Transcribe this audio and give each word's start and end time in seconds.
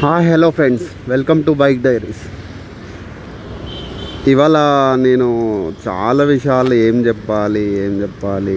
Hi 0.00 0.26
hello 0.28 0.48
friends 0.50 0.84
welcome 1.08 1.40
to 1.46 1.52
bike 1.60 1.80
diaries 1.82 2.24
ఇవాళ 4.28 4.56
నేను 5.04 5.26
చాలా 5.86 6.24
విషయాలు 6.30 6.74
ఏం 6.86 6.96
చెప్పాలి 7.06 7.62
ఏం 7.84 7.92
చెప్పాలి? 8.02 8.56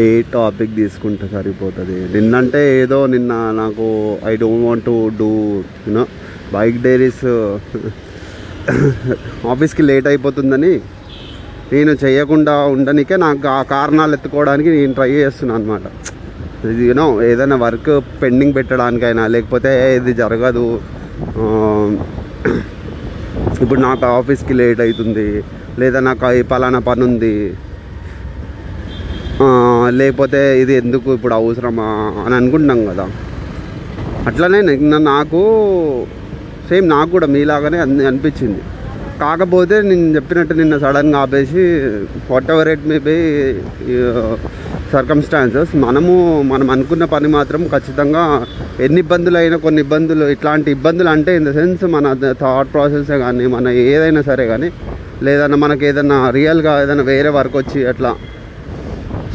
ఏ 0.00 0.04
టాపిక్ 0.34 0.74
తీసుకుంటే 0.80 1.26
సరిపోతుంది? 1.34 1.98
నిన్నంటే 2.14 2.62
ఏదో 2.82 2.98
నిన్న 3.14 3.32
నాకు 3.60 3.86
I 4.30 4.34
don't 4.42 4.66
want 4.66 4.86
to 4.86 4.96
do 5.20 5.30
you know 5.86 6.04
bike 6.52 6.78
diaries 6.86 7.24
ఆఫీస్కి 9.54 9.84
లేట్ 9.90 10.08
అయిపోతుందని 10.12 10.74
నేను 11.72 11.94
చేయకుండా 12.04 12.56
ఉండనికే 12.74 13.18
నాకు 13.24 13.48
ఆ 13.54 13.62
కారణాలు 13.74 14.14
ఎత్తుకోవడానికి 14.18 14.70
నేను 14.76 14.94
ట్రై 15.00 15.10
చేస్తున్నాను 15.16 15.58
అనమాట 15.60 15.86
యూనో 16.88 17.06
ఏదైనా 17.30 17.56
వర్క్ 17.64 17.90
పెండింగ్ 18.20 18.54
పెట్టడానికైనా 18.58 19.24
లేకపోతే 19.34 19.70
ఇది 19.98 20.12
జరగదు. 20.20 20.64
ఇప్పుడు 23.62 23.80
నాకు 23.86 24.04
ఆఫీస్కి 24.18 24.54
లేట్ 24.60 24.80
అవుతుంది 24.84 25.28
లేదా 25.80 25.98
నాకు 26.08 26.32
ఈ 26.40 26.42
పలానా 26.52 26.80
పని 26.88 27.02
ఉంది. 27.10 27.34
లేకపోతే 30.00 30.40
ఇది 30.62 30.74
ఎందుకు 30.82 31.08
ఇప్పుడు 31.16 31.34
అవసరమా 31.40 31.88
అని 32.24 32.34
అనుకుంటున్నాం 32.40 32.80
కదా. 32.90 33.06
అట్లనే 34.28 34.60
నిన్న 34.70 34.96
నాకు 35.12 35.42
సేమ్ 36.68 36.86
నాకు 36.94 37.10
కూడా 37.16 37.26
మీలాగానే 37.34 37.78
అని 37.84 38.06
అనిపించింది. 38.10 38.62
కాకపోతే 39.22 39.76
నేను 39.88 40.08
చెప్పినట్టు 40.16 40.54
నిన్న 40.60 40.74
సడన్గా 40.84 41.18
ఆపేసి 41.26 41.62
whatever 42.54 42.70
it 42.72 42.88
may 42.90 42.96
be 43.06 43.16
circumstances 44.96 45.72
మనము 45.86 46.12
మనం 46.52 46.68
అనుకున్న 46.74 47.04
పని 47.14 47.28
మాత్రం 47.36 47.62
ఖచ్చితంగా 47.74 48.22
ఎన్ని 48.84 49.00
ఇబ్బందులు 49.04 49.38
అయినా 49.42 49.56
కొన్ని 49.64 49.80
ఇబ్బందులు 49.84 50.24
ఇట్లాంటి 50.34 50.68
ఇబ్బందులు 50.76 51.10
అంటే 51.14 51.32
ఇన్ 51.38 51.46
ద 51.48 51.52
సెన్స్ 51.58 51.84
మన 51.94 52.12
థాట్ 52.42 52.70
ప్రాసెస్ 52.74 53.10
కానీ 53.24 53.46
మన 53.54 53.74
ఏదైనా 53.92 54.22
సరే 54.30 54.46
కానీ 54.52 54.68
లేదన్నా 55.26 55.58
మనకి 55.64 55.84
ఏదైనా 55.90 56.18
రియల్గా 56.36 56.72
ఏదైనా 56.84 57.04
వేరే 57.12 57.30
వర్క్ 57.36 57.56
వచ్చి 57.60 57.80
అట్లా. 57.92 58.12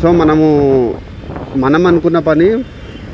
సో 0.02 0.08
మనము 0.22 0.48
మనం 1.64 1.82
అనుకున్న 1.92 2.20
పని 2.30 2.50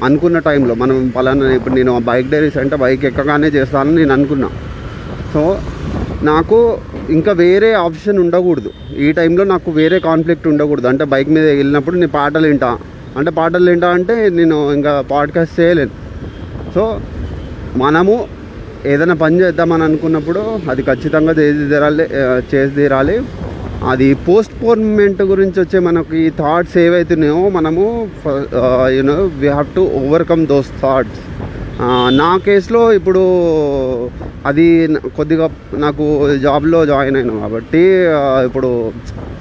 అనుకున్న 0.07 0.37
టైంలో 0.47 0.73
మనం 0.81 0.97
పలానా 1.15 1.51
ఇప్పుడు 1.57 1.75
నేను 1.79 1.93
బైక్ 2.09 2.31
డైరీస్ 2.33 2.57
అంటే 2.63 2.75
బైక్ 2.83 3.05
ఎక్కగానే 3.09 3.49
చేస్తానని 3.57 3.97
నేను 4.01 4.13
అనుకున్నా. 4.17 4.49
సో 5.33 5.41
నాకు 6.29 6.59
ఇంకా 7.09 7.31
వేరే 7.31 7.73
ఆప్షన్ 7.73 8.19
ఉండకూడదు. 8.19 8.71
ఈ 8.97 9.11
టైంలో 9.11 9.43
నాకు 9.43 9.71
వేరే 9.71 9.99
కాన్ఫ్లిక్ట్ 9.99 10.47
ఉండకూడదు. 10.47 10.87
అంటే 10.87 11.03
బైక్ 11.03 11.29
మీద 11.29 11.45
వెళ్ళినప్పుడు 11.45 11.95
నేను 11.95 12.11
పాటలు 12.11 12.47
వింటా. 12.47 12.77
అంటే 13.17 13.31
పాటలు 13.31 13.69
వింటా 13.69 13.89
అంటే 13.89 14.29
నేను 14.29 14.73
ఇంకా 14.73 14.93
పాడ్కాస్ట్ 15.11 15.59
చేయలేను. 15.59 15.91
సో 16.75 17.01
మనము 17.75 18.27
ఏదైనా 18.85 19.13
పని 19.13 19.41
చేద్దామని 19.41 19.83
అనుకున్నప్పుడు 19.83 20.41
అది 20.69 20.81
ఖచ్చితంగా 20.81 21.33
చేసి 21.33 21.69
తీరాలి 21.69 22.03
చేసి 22.55 22.75
తీరాలి. 22.75 23.21
అది 23.89 24.13
పోస్ట్ 24.13 24.53
పోన్మెంట్ 24.63 25.21
గురించి 25.21 25.59
వచ్చే 25.61 25.79
మనకి 25.79 26.29
థాట్స్ 26.29 26.77
ఏవైతున్నాయో 26.77 27.49
మనము 27.49 28.09
you know 28.97 29.13
we 29.13 29.47
have 29.47 29.67
to 29.75 29.81
overcome 29.81 30.47
those 30.47 30.67
thoughts 30.81 31.19
నా 32.19 32.27
కేసులో 32.45 32.79
ఇప్పుడు 32.97 33.21
అది 34.49 34.65
కొద్దిగా 35.17 35.47
నాకు 35.83 36.05
జాబ్లో 36.45 36.79
జాయిన్ 36.91 37.17
అయినా 37.19 37.33
కాబట్టి 37.43 37.81
ఇప్పుడు 38.47 38.69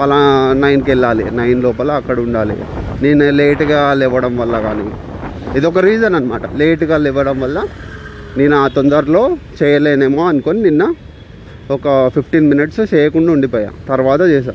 పలా 0.01 0.19
నైన్కి 0.63 0.91
వెళ్ళాలి. 0.91 1.25
నైన్ 1.39 1.61
లోపల 1.67 1.91
అక్కడ 2.01 2.19
ఉండాలి. 2.27 2.57
నేను 3.05 3.31
లేట్గా 3.41 3.81
లేవడం 4.01 4.37
వల్ల 4.37 4.61
కానీ 4.67 4.87
ఇది 5.57 5.67
ఒక 5.67 5.79
రీజన్ 5.89 6.17
అనమాట 6.19 6.43
లేట్గా 6.61 6.97
లేవడం 7.07 7.37
వల్ల 7.45 7.59
నేను 8.39 8.55
ఆ 8.63 8.67
తొందరలో 8.77 9.25
చేయలేనేమో 9.61 10.23
అనుకొని 10.33 10.61
నిన్న 10.69 10.83
ఒక 11.77 11.87
ఫిఫ్టీన్ 12.15 12.49
మినిట్స్ 12.53 12.83
చేయకుండా 12.95 13.31
ఉండిపోయా. 13.33 13.71
తర్వాత 13.89 14.23
చేసా 14.33 14.55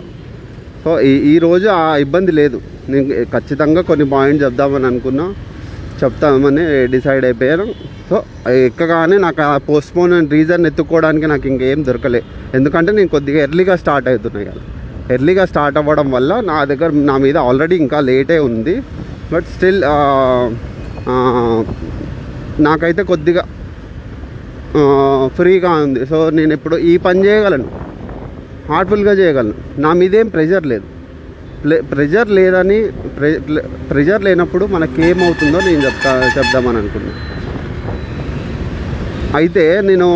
సో 0.84 0.92
ఈ 1.10 1.14
ఈరోజు 1.32 1.68
ఆ 1.68 1.96
ఇబ్బంది 2.06 2.32
లేదు. 2.32 2.60
నేను 2.90 3.08
ఖచ్చితంగా 3.34 3.82
కొన్ని 3.90 4.06
పాయింట్స్ 4.14 4.46
చెప్దామని 4.46 4.88
అనుకున్నా. 4.92 5.26
చెప్తామని 6.04 6.64
డిసైడ్ 6.94 7.26
అయిపోయాను 7.30 7.66
సో 8.10 8.18
ఎక్కగానే 8.68 9.18
నాకు 9.26 9.42
ఆ 9.50 9.56
పోస్ట్పోన్ 9.70 10.14
రీజన్ 10.36 10.66
ఎత్తుకోవడానికి 10.70 11.28
నాకు 11.32 11.46
ఇంకేం 11.52 11.80
దొరకలే. 11.90 12.22
ఎందుకంటే 12.58 12.92
నేను 12.98 13.10
కొద్దిగా 13.16 13.40
ఎర్లీగా 13.48 13.76
స్టార్ట్ 13.84 14.08
అవుతున్నాయి 14.12 14.48
కదా. 14.50 14.62
ఎర్లీగా 15.16 15.44
స్టార్ట్ 15.52 15.78
అవ్వడం 15.82 16.08
వల్ల 16.12 16.32
నా 16.52 16.58
దగ్గర 16.72 16.90
నా 17.10 17.16
మీద 17.26 17.38
ఆల్రెడీ 17.50 17.76
ఇంకా 17.84 18.00
లేటే 18.10 18.38
ఉంది. 18.50 18.76
బట్ 19.34 19.48
స్టిల్ 19.56 19.82
నాకైతే 22.68 23.04
కొద్దిగా 23.12 23.44
ఫ్రీగా 25.38 25.72
ఉంది. 25.86 26.02
సో 26.12 26.18
నేను 26.38 26.54
ఇప్పుడు 26.58 26.76
ఈ 26.92 26.94
పని 27.06 27.20
చేయగలను. 27.28 27.68
హార్ట్ఫుల్గా 28.72 29.14
చేయగలను. 29.22 29.56
నా 29.86 29.92
మీదేం 30.02 30.28
ప్రెషర్ 30.36 30.66
లేదు. 30.72 30.86
ప్రెజర్ 31.82 32.30
లేదని 32.30 32.88
ప్రె 33.20 34.18
లేనప్పుడు 34.18 34.66
మనకి 34.66 35.06
ఏమవుతుందో 35.06 35.60
నేను 35.60 35.86
చెప్తా 35.86 36.32
చెప్దామని 36.38 36.78
అనుకున్నాను 36.78 37.42
అయితే 39.36 39.82
నేను 39.82 40.08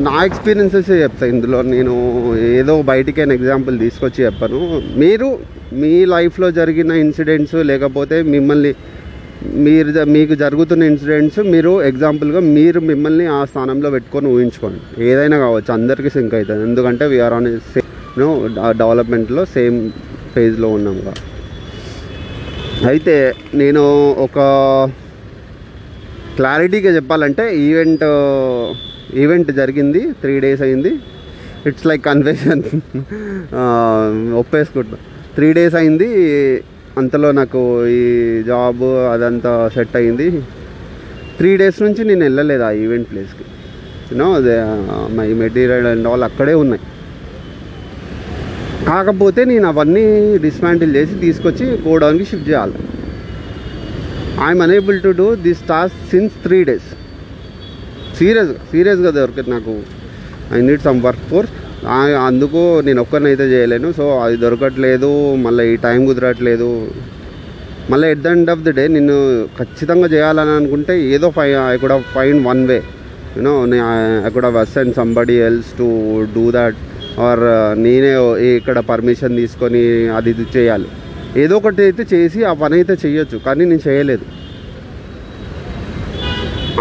నా 0.00 0.24
ఎక్స్పీరియన్సెస్ 0.24 0.90
చెప్తాను 0.90 1.32
ఇందులో. 1.32 1.62
నేను 1.62 2.34
ఏదో 2.36 2.82
బయటికైనా 2.82 3.34
ఎగ్జాంపుల్ 3.34 3.78
తీసుకొచ్చి 3.78 4.24
చెప్పాను. 4.24 4.82
మీరు 4.96 5.38
మీ 5.72 6.04
లైఫ్లో 6.04 6.50
జరిగిన 6.50 6.90
ఇన్సిడెంట్స్ 6.90 7.54
లేకపోతే 7.54 8.22
మిమ్మల్ని 8.22 8.74
మీరు 9.54 9.92
జ- 9.92 9.98
మీకు 9.98 10.34
జరుగుతున్న 10.34 10.82
ఇన్సిడెంట్స్ 10.82 11.38
మీరు 11.38 11.82
ఎగ్జాంపుల్గా 11.82 12.40
మీరు 12.40 12.80
మిమ్మల్ని 12.80 13.26
ఆ 13.26 13.44
స్థానంలో 13.44 13.90
పెట్టుకొని 13.90 14.28
ఊహించుకోండి. 14.28 15.04
ఏదైనా 15.04 15.38
కావచ్చు 15.38 15.72
అందరికీ 15.72 16.08
సింక్ 16.08 16.34
అవుతుంది. 16.34 16.62
ఎందుకంటే 16.62 17.06
వీఆర్ 17.06 17.32
ఆన్ 17.32 17.60
సేమ్ 17.60 18.56
డెవలప్మెంట్లో 18.78 19.44
సేమ్ 19.44 19.90
ఫేజ్లో 20.38 20.70
ఉన్నాం 20.78 20.96
కదా 21.08 21.14
అయితే 22.90 23.14
నేను 23.60 23.82
ఒక 24.26 24.38
క్లారిటీగా 26.38 26.90
చెప్పాలంటే 26.96 27.44
ఈవెంట్ 27.68 28.04
ఈవెంట్ 29.22 29.50
జరిగింది 29.60 30.00
త్రీ 30.22 30.34
డేస్ 30.44 30.62
అయింది. 30.66 30.92
ఇట్స్ 31.68 31.86
లైక్ 31.90 32.02
కన్ఫెషన్ 32.10 32.62
ఒప్పేసుకుంటా. 34.40 34.98
త్రీ 35.36 35.48
డేస్ 35.58 35.76
అయింది 35.80 36.08
అంతలో 37.00 37.28
నాకు 37.40 37.60
ఈ 37.96 38.02
జాబ్ 38.50 38.84
అదంతా 39.14 39.52
సెట్ 39.74 39.96
అయింది. 40.00 40.28
త్రీ 41.38 41.50
డేస్ 41.60 41.80
నుంచి 41.86 42.02
నేను 42.10 42.22
వెళ్ళలేదు 42.28 42.64
ఆ 42.68 42.70
ఈవెంట్ 42.84 43.08
ప్లేస్కి. 43.10 43.44
యూనో 44.10 44.28
అదే 44.38 44.56
మై 45.18 45.28
మెటీరియల్ 45.42 45.88
అండ్ 45.92 46.08
ఆల్ 46.12 46.24
అక్కడే 46.28 46.54
ఉన్నాయి. 46.64 46.82
కాకపోతే 48.86 49.40
నేను 49.50 49.66
అవన్నీ 49.72 50.04
డిస్మాంటిల్ 50.44 50.92
చేసి 50.96 51.14
తీసుకొచ్చి 51.24 51.66
గోడౌన్కి 51.86 52.26
షిఫ్ట్ 52.30 52.48
చేయాలి. 52.50 52.76
I'm 54.46 54.62
unable 54.66 54.98
to 55.06 55.10
do 55.20 55.28
this 55.46 55.62
task 55.70 55.98
since 56.10 56.36
three 56.44 56.58
days 56.70 56.90
సీరియస్గా 58.18 58.58
సీరియస్గా 58.72 59.10
దొరికింది 59.18 59.50
నాకు. 59.56 59.74
I 60.56 60.60
need 60.68 60.84
some 60.88 61.00
work 61.06 61.24
force 61.30 61.54
అందుకు 62.28 62.60
నేను 62.86 63.00
ఒక్కరినైతే 63.04 63.44
చేయలేను. 63.54 63.88
సో 63.98 64.04
అది 64.24 64.36
దొరకట్లేదు. 64.44 65.10
మళ్ళీ 65.46 65.64
ఈ 65.72 65.76
టైం 65.86 66.00
కుదరట్లేదు. 66.08 66.70
మళ్ళీ 67.92 68.06
at 68.14 68.22
the 68.24 68.30
end 68.36 68.50
of 68.54 68.62
the 68.64 68.72
day 68.78 68.84
నిన్ను 68.94 69.18
ఖచ్చితంగా 69.58 70.08
చేయాలని 70.14 70.52
అనుకుంటే 70.60 70.94
ఏదో 71.16 71.28
ఫై 71.36 71.48
I 71.72 71.76
could 71.82 71.94
find 72.16 72.40
one 72.48 72.62
way 72.70 72.78
you know 73.36 73.54
I 74.26 74.30
could 74.36 74.48
ascend 74.64 74.94
somebody 75.00 75.36
else 75.48 75.70
to 75.78 75.88
do 76.36 76.44
that 76.58 76.80
or 77.26 77.42
నేనే 77.84 78.12
ఇక్కడ 78.56 78.78
పర్మిషన్ 78.90 79.38
తీసుకొని 79.40 79.82
అది 80.16 80.30
ఇది 80.34 80.44
చేయాలి. 80.56 80.88
ఏదో 81.42 81.54
ఒకటి 81.60 81.82
అయితే 81.86 82.02
చేసి 82.12 82.40
ఆ 82.50 82.52
పని 82.62 82.74
అయితే 82.78 82.94
చేయొచ్చు 83.04 83.36
కానీ 83.46 83.62
నేను 83.70 83.84
చేయలేదు. 83.88 84.26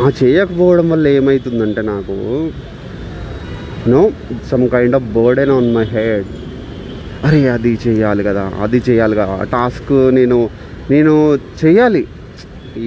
ఆ 0.03 0.07
చేయకపోవడం 0.19 0.87
వల్ల 0.93 1.05
ఏమవుతుందంటే 1.19 1.81
నాకు 1.93 2.15
no 3.93 4.01
some 4.51 4.65
kind 4.75 4.95
of 4.99 5.07
burden 5.17 5.53
on 5.57 5.69
my 5.77 5.85
head 5.95 6.29
అరే 7.27 7.39
అది 7.55 7.71
చేయాలి 7.85 8.23
కదా 8.29 8.43
అది 8.63 8.79
చేయాలి 8.87 9.15
కదా. 9.19 9.33
ఆ 9.41 9.45
టాస్క్ 9.55 9.93
నేను 10.19 10.37
నేను 10.93 11.13
చేయాలి. 11.61 12.03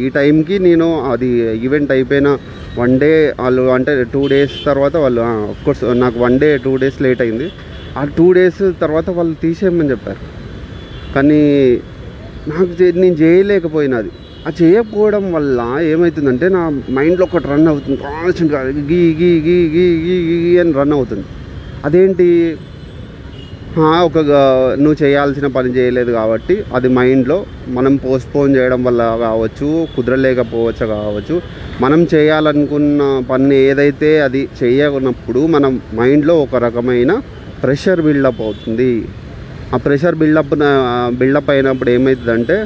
ఈ 0.02 0.04
టైంకి 0.16 0.56
నేను 0.68 0.88
అది 1.12 1.28
ఈవెంట్ 1.66 1.92
అయిపోయిన 1.94 2.28
వన్ 2.78 3.00
డే 3.00 3.34
వాళ్ళు 3.40 3.62
అంటే 3.62 4.04
టూ 4.04 4.28
డేస్ 4.28 4.64
తర్వాత 4.64 4.96
వాళ్ళు 4.96 5.20
కోర్స్ 5.64 5.84
నాకు 5.94 6.18
one 6.18 6.38
day 6.38 6.56
two 6.56 6.76
days 6.76 7.02
late 7.02 7.22
అయింది. 7.22 7.52
ఆ 7.96 8.04
టూ 8.04 8.32
డేస్ 8.32 8.72
తర్వాత 8.80 9.10
వాళ్ళు 9.10 9.34
తీసేయమని 9.34 9.90
చెప్పారు. 9.90 10.18
కానీ 11.14 11.40
నాకు 12.48 12.98
నేను 12.98 13.14
చేయలేకపోయినా 13.14 13.96
అది. 13.96 14.10
ఆ 14.46 14.50
చేయకపోవడం 14.62 15.32
వల్ల 15.32 15.78
ఏమవుతుందంటే 15.80 16.48
నా 16.48 16.82
మైండ్లో 16.90 17.26
ఒకటి 17.26 17.48
రన్ 17.48 17.68
అవుతుంది. 17.68 17.96
కాన్స్టెంట్గా 17.96 18.62
గీ 18.62 19.14
గీ 19.20 19.40
గీ 19.40 19.56
గీ 19.74 19.86
గీ 20.04 20.16
గీ 20.28 20.48
గీ 20.48 20.58
అని 20.58 20.72
రన్ 20.72 20.92
అవుతుంది. 20.92 21.24
అదేంటి? 21.84 22.56
ఒక 23.78 24.18
నువ్వు 24.78 25.02
చేయాల్సిన 25.02 25.46
పని 25.46 25.68
చేయలేదు 25.68 26.12
కాబట్టి 26.12 26.64
అది 26.74 26.88
మైండ్లో 26.88 27.36
మనం 27.68 27.96
పోస్ట్పోన్ 27.96 28.56
చేయడం 28.56 28.84
వల్ల 28.84 29.16
కావచ్చు 29.20 29.66
కుదరలేకపోవచ్చు 29.96 30.86
కావచ్చు. 30.86 31.42
మనం 31.80 32.06
చేయాలనుకున్న 32.14 33.02
పని 33.30 33.54
ఏదైతే 33.54 34.20
అది 34.20 34.48
చేయనప్పుడు 34.62 35.46
మనం 35.46 35.80
మైండ్లో 35.94 36.42
ఒక 36.42 36.56
రకమైన 36.56 37.12
ప్రెషర్ 37.62 38.00
బిల్డప్ 38.00 38.40
అవుతుంది. 38.40 38.92
ఆ 39.74 39.76
ప్రెషర్ 39.76 40.14
బిల్డప్ 40.14 40.54
బిల్డప్ 41.14 41.50
అయినప్పుడు 41.50 41.90
ఏమవుతుందంటే 41.90 42.56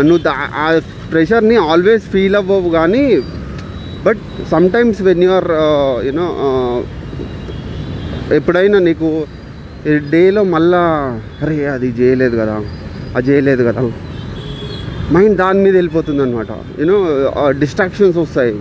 నువ్వు 0.00 0.18
దా- 0.18 0.50
ఆ 0.54 0.80
ప్రెషర్ని 1.12 1.56
ఆల్వేస్ 1.56 2.02
ఫీల్ 2.02 2.36
అవ్వవు 2.36 2.70
కానీ 2.70 3.04
but 4.04 4.18
sometimes 4.50 5.02
when 5.02 5.24
you're 5.24 5.50
you know 6.06 6.26
ఎప్పుడైనా 8.34 8.78
నీకు 8.78 9.08
డేలో 10.12 10.42
మళ్ళా 10.54 10.82
అరే 11.42 11.56
అది 11.76 11.88
చేయలేదు 11.98 12.34
కదా 12.42 12.54
అది 13.16 13.26
చేయలేదు 13.30 13.62
కదా. 13.68 13.82
మైండ్ 15.14 15.36
దాని 15.42 15.60
మీద 15.64 15.74
వెళ్ళిపోతుంది 15.74 16.22
అనమాట 16.22 16.50
యూనో 16.80 16.96
డిస్ట్రాక్షన్స్ 17.62 18.18
వస్తాయి. 18.18 18.54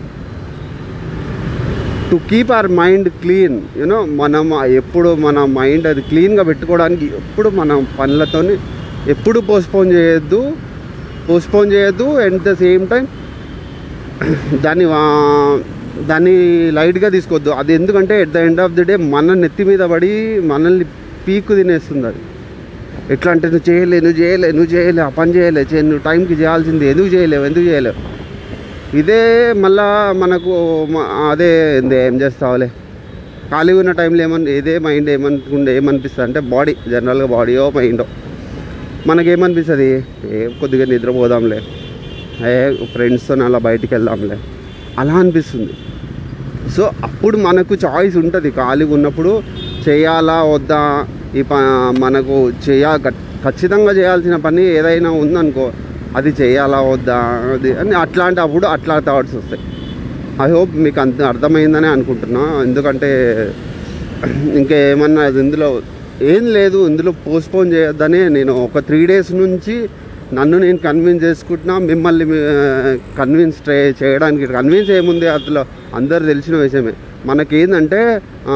To 2.10 2.16
keep 2.30 2.52
our 2.56 2.70
mind 2.82 3.10
clean 3.22 3.58
you know 3.80 4.00
మనం 4.22 4.46
ఎప్పుడు 4.82 5.10
మన 5.26 5.46
మైండ్ 5.60 5.88
అది 5.92 6.02
క్లీన్గా 6.10 6.44
పెట్టుకోవడానికి 6.50 7.06
ఎప్పుడు 7.22 7.50
మన 7.60 7.80
పనులతోని 8.00 8.56
ఎప్పుడు 9.14 9.40
పోస్ట్పోన్ 9.50 9.92
చేయొద్దు 9.92 10.42
పోస్ట్పోన్ 11.30 11.72
చేయొద్దు 11.74 12.08
అండ్ 12.26 12.42
ద 12.50 12.54
సేమ్ 12.64 12.84
టైం 12.88 13.06
దాన్ని 14.66 14.86
దాన్ని 16.10 16.36
లైట్గా 16.78 17.10
తీసుకోవద్దు. 17.16 17.52
అది 17.62 17.72
ఎందుకంటే 17.74 18.14
at 18.22 18.32
the 18.36 18.38
end 18.48 18.62
of 18.62 18.76
the 18.78 18.84
day 18.90 18.96
మన 19.16 19.34
నెత్తి 19.42 19.64
మీద 19.64 19.84
పడి 19.94 20.12
మనల్ని 20.52 20.86
పీకు 21.26 21.56
తినేస్తుంది 21.56 22.08
అది. 22.08 22.22
ఎట్లా 23.14 23.30
అంటే 23.32 23.48
నువ్వు 23.48 23.66
చేయలే 23.70 23.98
నువ్వు 24.00 24.18
చేయలే 24.22 24.50
నువ్వు 24.52 24.72
చేయలే 24.76 25.02
ఆ 25.02 25.10
పని 25.10 25.32
చేయలే 25.36 25.62
చే 25.72 25.82
నువ్వు 25.82 26.04
టైంకి 26.10 26.36
చేయాల్సింది 26.42 26.86
ఎందుకు 26.92 27.08
చేయలేవు 27.08 27.46
ఎందుకు 27.46 27.66
చేయలేవు? 27.66 28.00
ఇదే 29.02 29.22
మళ్ళా 29.64 29.88
మనకు 30.22 30.54
అదే 31.32 31.50
ఏంది 31.78 31.96
ఏం 32.08 32.16
చేస్తావులే? 32.22 32.68
ఖాళీ 33.52 33.74
ఉన్న 33.74 33.92
టైంలో 33.92 34.22
ఏమని 34.24 34.52
ఇదే 34.60 34.80
మైండ్ 34.80 35.10
ఏమనుకుండే 35.10 35.72
ఏమనిపిస్తుంది 35.80 36.26
అంటే 36.28 36.40
బాడీ 36.54 36.76
జనరల్గా 36.92 37.28
బాడీయో 37.36 37.72
మైండో 37.78 38.06
మనకేమనిపిస్తుంది? 39.08 39.90
ఏ 40.32 40.48
కొద్దిగా 40.60 40.86
నిద్రపోదాంలే. 40.86 41.60
ఏ 42.52 42.54
ఫ్రెండ్స్తో 42.94 43.34
అలా 43.48 43.58
బయటికి 43.58 43.94
వెళ్దాంలే. 43.96 44.38
అలా 45.00 45.14
అనిపిస్తుంది. 45.14 45.74
సో 46.76 46.84
అప్పుడు 47.04 47.38
మనకు 47.38 47.74
చాయిస్ 47.86 48.16
ఉంటుంది 48.18 48.50
ఖాళీగా 48.52 48.94
ఉన్నప్పుడు 48.94 49.32
చేయాలా 49.86 50.38
వద్దా? 50.54 50.82
ఈ 51.40 51.42
ప 51.52 51.54
మనకు 52.04 52.36
చేయ 52.66 52.86
ఖచ్చితంగా 53.46 53.92
చేయాల్సిన 54.00 54.36
పని 54.46 54.64
ఏదైనా 54.78 55.10
ఉందనుకో 55.24 55.66
అది 56.18 56.32
చేయాలా 56.42 56.80
వద్దా? 56.92 57.20
అది 57.56 57.70
అని 57.82 57.96
అట్లాంటి 58.04 58.40
అప్పుడు 58.46 58.66
అట్లా 58.76 58.96
థాట్స్ 59.08 59.36
వస్తాయి. 59.40 59.64
ఐ 60.46 60.48
హోప్ 60.56 60.74
మీకు 60.86 61.00
అంత 61.06 61.22
అర్థమైందని 61.32 61.90
అనుకుంటున్నా. 61.96 62.44
ఎందుకంటే 62.68 63.10
ఇంకేమన్నా 64.60 65.22
అది 65.30 65.40
ఇందులో 65.46 65.70
ఏం 66.34 66.44
లేదు 66.58 66.80
ఇందులో 66.90 67.12
పోస్ట్పోన్ 67.26 67.72
చేయొద్దని 67.76 68.20
నేను 68.38 68.54
ఒక 68.66 68.80
త్రీ 68.90 69.00
డేస్ 69.12 69.32
నుంచి 69.44 69.76
నన్ను 70.38 70.58
నేను 70.66 70.80
కన్విన్స్ 70.86 71.24
చేసుకుంటున్నా 71.28 71.74
మిమ్మల్ని 71.90 72.26
కన్విన్స్ 73.20 73.60
ట్రై 73.66 73.80
చేయడానికి 74.02 74.46
కన్విన్స్ 74.58 74.92
ఏముంది 75.00 75.28
అందులో 75.38 75.62
అందరు 76.00 76.24
తెలిసిన 76.32 76.56
విషయమే. 76.66 76.94
మనకేందంటే 77.26 78.00
ఆ, 78.48 78.54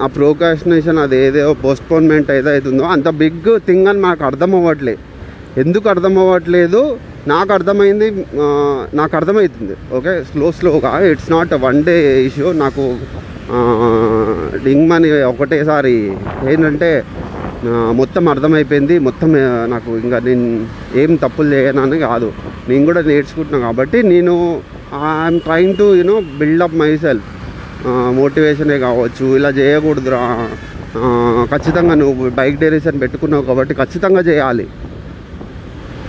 ఆ 0.00 0.08
ప్రోకాస్టినేషన్ 0.14 0.98
అది 1.02 1.16
ఏదో 1.24 1.52
పోస్ట్పోన్మెంట్ 1.64 2.30
ఏదైతుందో 2.32 2.84
అంత 2.94 3.08
బిగ్ 3.20 3.36
థింగ్ 3.66 3.88
అని 3.88 4.00
నాకు 4.02 4.22
అర్థం 4.24 4.52
అవ్వట్లేదు 4.54 5.02
ఎందుకు 5.60 5.86
అర్థం 5.88 6.14
అవ్వట్లేదు 6.18 6.80
నాకు 7.26 7.50
అర్థమైంది 7.52 8.06
నాకు 8.94 9.14
అర్థమవుతుంది 9.16 9.74
ఓకే? 9.92 10.12
స్లో 10.24 10.46
స్లోగా 10.56 10.90
it's 11.10 11.30
not 11.32 11.52
one 11.62 11.78
day 11.84 11.94
issue 12.26 12.48
నాకు 12.58 12.84
డింగ్ 14.64 14.86
మనీ 14.90 15.08
ఒకటేసారి 15.30 15.94
ఏంటంటే 16.50 16.90
మొత్తం 17.98 18.24
అర్థమైపోయింది. 18.28 18.94
మొత్తం 18.98 19.30
నాకు 19.70 19.90
ఇంకా 19.98 20.18
నేను 20.26 20.46
ఏం 20.94 21.10
తప్పులు 21.22 21.48
చేయనని 21.54 21.98
కాదు. 22.04 22.28
నేను 22.68 22.84
కూడా 22.84 23.00
నేర్చుకుంటున్నాను 23.08 23.64
కాబట్టి 23.66 23.98
నేను 24.10 24.34
I'm 25.12 25.38
trying 25.40 25.76
to 25.78 25.86
you know 25.98 26.16
build up 26.40 26.76
my 26.76 26.90
self 26.98 27.28
మోటివేషనే 27.86 28.78
కావచ్చు 28.78 29.24
ఇలా 29.36 29.50
చేయకూడదురా. 29.58 30.22
ఖచ్చితంగా 31.52 31.94
నువ్వు 32.02 32.30
బైక్ 32.30 32.58
డైరెక్షన్ 32.60 33.00
పెట్టుకున్నావు 33.00 33.44
కాబట్టి 33.44 33.74
ఖచ్చితంగా 33.74 34.20
చేయాలి. 34.20 34.66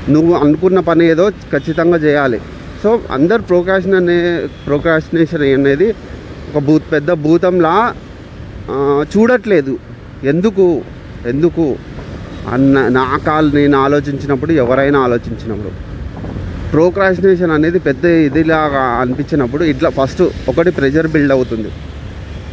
నువ్వు 0.09 0.33
అనుకున్న 0.33 0.79
పని 0.89 1.05
ఏదో 1.13 1.25
ఖచ్చితంగా 1.29 1.97
చేయాలి. 1.97 2.39
సో 2.83 2.89
అందరు 3.11 3.41
ప్రోకాషన్ 3.41 3.95
అనే 3.99 4.17
ప్రొకాషనేషన్ 4.67 5.43
అనేది 5.43 5.87
ఒక 6.49 6.61
భూత్ 6.67 6.87
పెద్ద 6.91 7.11
భూతంలా 7.25 7.75
చూడట్లేదు. 9.13 9.73
ఎందుకు? 10.23 10.67
ఎందుకు? 11.27 11.65
అన్న 12.53 12.87
నా 12.87 13.05
కాల్ 13.27 13.47
నేను 13.55 13.77
ఆలోచించినప్పుడు 13.77 14.51
ఎవరైనా 14.63 14.99
ఆలోచించినప్పుడు. 15.07 15.94
ప్రోక్రాస్టినేషన్ 16.75 17.51
అనేది 17.51 17.79
పెద్ద 17.79 18.05
ఇదిలాగా 18.05 18.81
అనిపించినప్పుడు 18.81 19.63
ఇట్లా 19.63 19.89
ఫస్ట్ 19.89 20.21
ఒకటి 20.21 20.71
ప్రెషర్ 20.71 21.07
బిల్డ్ 21.07 21.31
అవుతుంది. 21.31 21.67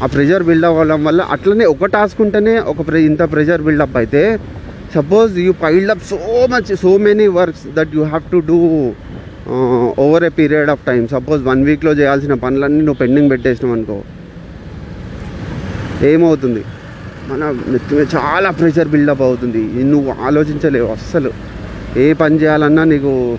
ఆ 0.03 0.07
ప్రెషర్ 0.07 0.43
బిల్డ్ 0.43 0.67
అవ్వడం 0.67 1.05
వల్ల 1.05 1.21
అట్లనే 1.21 1.65
ఒక 1.65 1.85
టాస్క్ 1.85 2.21
ఉంటేనే 2.21 2.59
ఒక 2.59 2.89
ప్రె- 2.89 3.01
ఇంత 3.01 3.23
ప్రెషర్ 3.23 3.63
బిల్డప్ 3.63 3.97
అయితే 3.97 4.39
suppose 4.95 5.39
you 5.39 5.53
piled 5.53 5.91
up 5.91 6.03
so 6.11 6.47
much 6.51 6.77
so 6.77 6.97
many 6.97 7.27
works 7.27 7.75
that 7.75 7.89
you 7.95 8.03
have 8.03 8.23
to 8.33 8.37
do 8.37 8.93
over 9.99 10.25
a 10.25 10.29
period 10.29 10.71
of 10.71 10.87
time 10.87 11.09
suppose 11.09 11.45
one 11.45 11.65
వీక్లో 11.65 11.93
చేయాల్సిన 11.93 12.35
పనులన్నీ 12.35 12.79
నువ్వు 12.79 12.95
పెండింగ్ 12.95 13.31
పెట్టేసినావు 13.31 13.75
అనుకో. 13.75 14.03
ఏమవుతుంది? 16.03 16.65
మన 17.29 17.55
నెత్తి 17.69 17.95
మీద 17.95 18.07
చాలా 18.17 18.51
ప్రెషర్ 18.51 18.89
బిల్డప్ 18.89 19.23
అవుతుంది. 19.23 19.85
నువ్వు 19.85 20.15
ఆలోచించలేవు 20.23 20.87
అస్సలు. 20.87 21.31
ఏ 21.97 22.13
పని 22.13 22.37
చేయాలన్నా 22.37 22.85
నీకు 22.85 23.39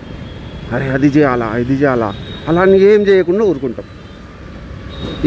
అరే 0.74 0.86
అది 0.96 1.08
చేయాలా 1.16 1.48
ఇది 1.62 1.74
చేయాలా? 1.82 2.08
అలా 2.48 2.62
ఏం 2.90 3.00
చేయకుండా 3.10 3.44
ఊరుకుంటాం. 3.50 3.86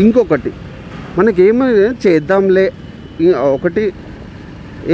ఇంకొకటి 0.03 0.51
మనకి 1.17 1.41
ఏమైనా 1.49 1.87
చేద్దాంలే 2.05 2.65
ఒకటి 3.55 3.83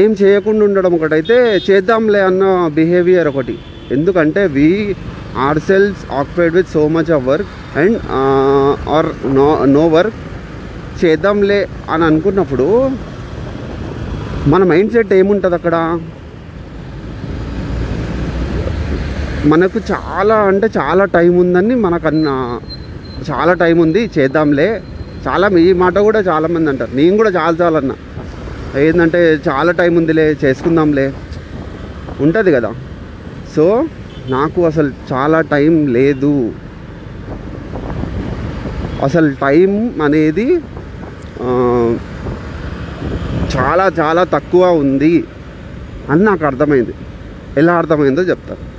ఏం 0.01 0.11
చేయకుండా 0.21 0.63
ఉండడం 0.67 0.93
ఒకటైతే 0.97 1.37
చేద్దాంలే 1.67 2.21
అన్న 2.29 2.43
బిహేవియర్ 2.77 3.27
ఒకటి. 3.31 3.55
ఎందుకంటే 3.95 4.41
we 4.55 4.67
are 5.45 5.59
cells 5.67 6.01
occupied 6.19 6.53
with 6.57 6.69
so 6.75 6.83
much 6.95 7.11
of 7.17 7.25
work 7.31 7.51
and 7.81 7.97
are 8.95 9.09
no 9.37 9.47
no 9.77 9.83
work 9.97 10.19
చేద్దాంలే 11.01 11.59
అని 11.93 12.03
అనుకున్నప్పుడు 12.09 12.67
మన 14.51 14.61
మైండ్ 14.71 14.93
సెట్ 14.95 15.13
ఏముంటుంది 15.19 15.55
అక్కడ 15.59 15.75
మనకు 19.45 19.79
చాలా 19.91 20.35
అంటే 20.35 20.67
చాలా 20.77 21.05
టైం 21.05 21.37
ఉందని 21.37 21.75
మనకు 21.75 22.07
అన్న 22.07 22.59
చాలా 23.29 23.53
టైం 23.53 23.79
ఉంది 23.79 24.11
చేద్దాంలే. 24.17 24.81
చాలా 25.27 25.47
ఈ 25.57 25.73
మాట 25.73 25.97
కూడా 25.97 26.19
చాలామంది 26.19 26.69
అంటారు. 26.69 26.95
నేను 26.95 27.17
కూడా 27.17 27.29
చాలా 27.29 27.57
చాలా 27.61 27.79
ఏంటంటే 28.79 29.19
చాలా 29.49 29.71
టైం 29.71 29.95
ఉందిలే 29.95 30.35
చేసుకుందాంలే. 30.43 31.13
ఉంటుంది 32.19 32.51
కదా. 32.51 32.71
సో 33.55 33.85
నాకు 34.29 34.65
అసలు 34.65 34.91
చాలా 35.13 35.41
టైం 35.41 35.87
లేదు. 35.87 36.53
అసలు 39.03 39.29
టైం 39.41 40.01
అనేది 40.03 40.47
చాలా 43.55 43.91
చాలా 43.99 44.23
తక్కువ 44.23 44.69
ఉంది 44.83 45.23
అని 46.09 46.23
నాకు 46.23 46.45
అర్థమైంది. 46.45 46.93
ఎలా 47.57 47.73
అర్థమైందో 47.73 48.21
చెప్తాను. 48.21 48.73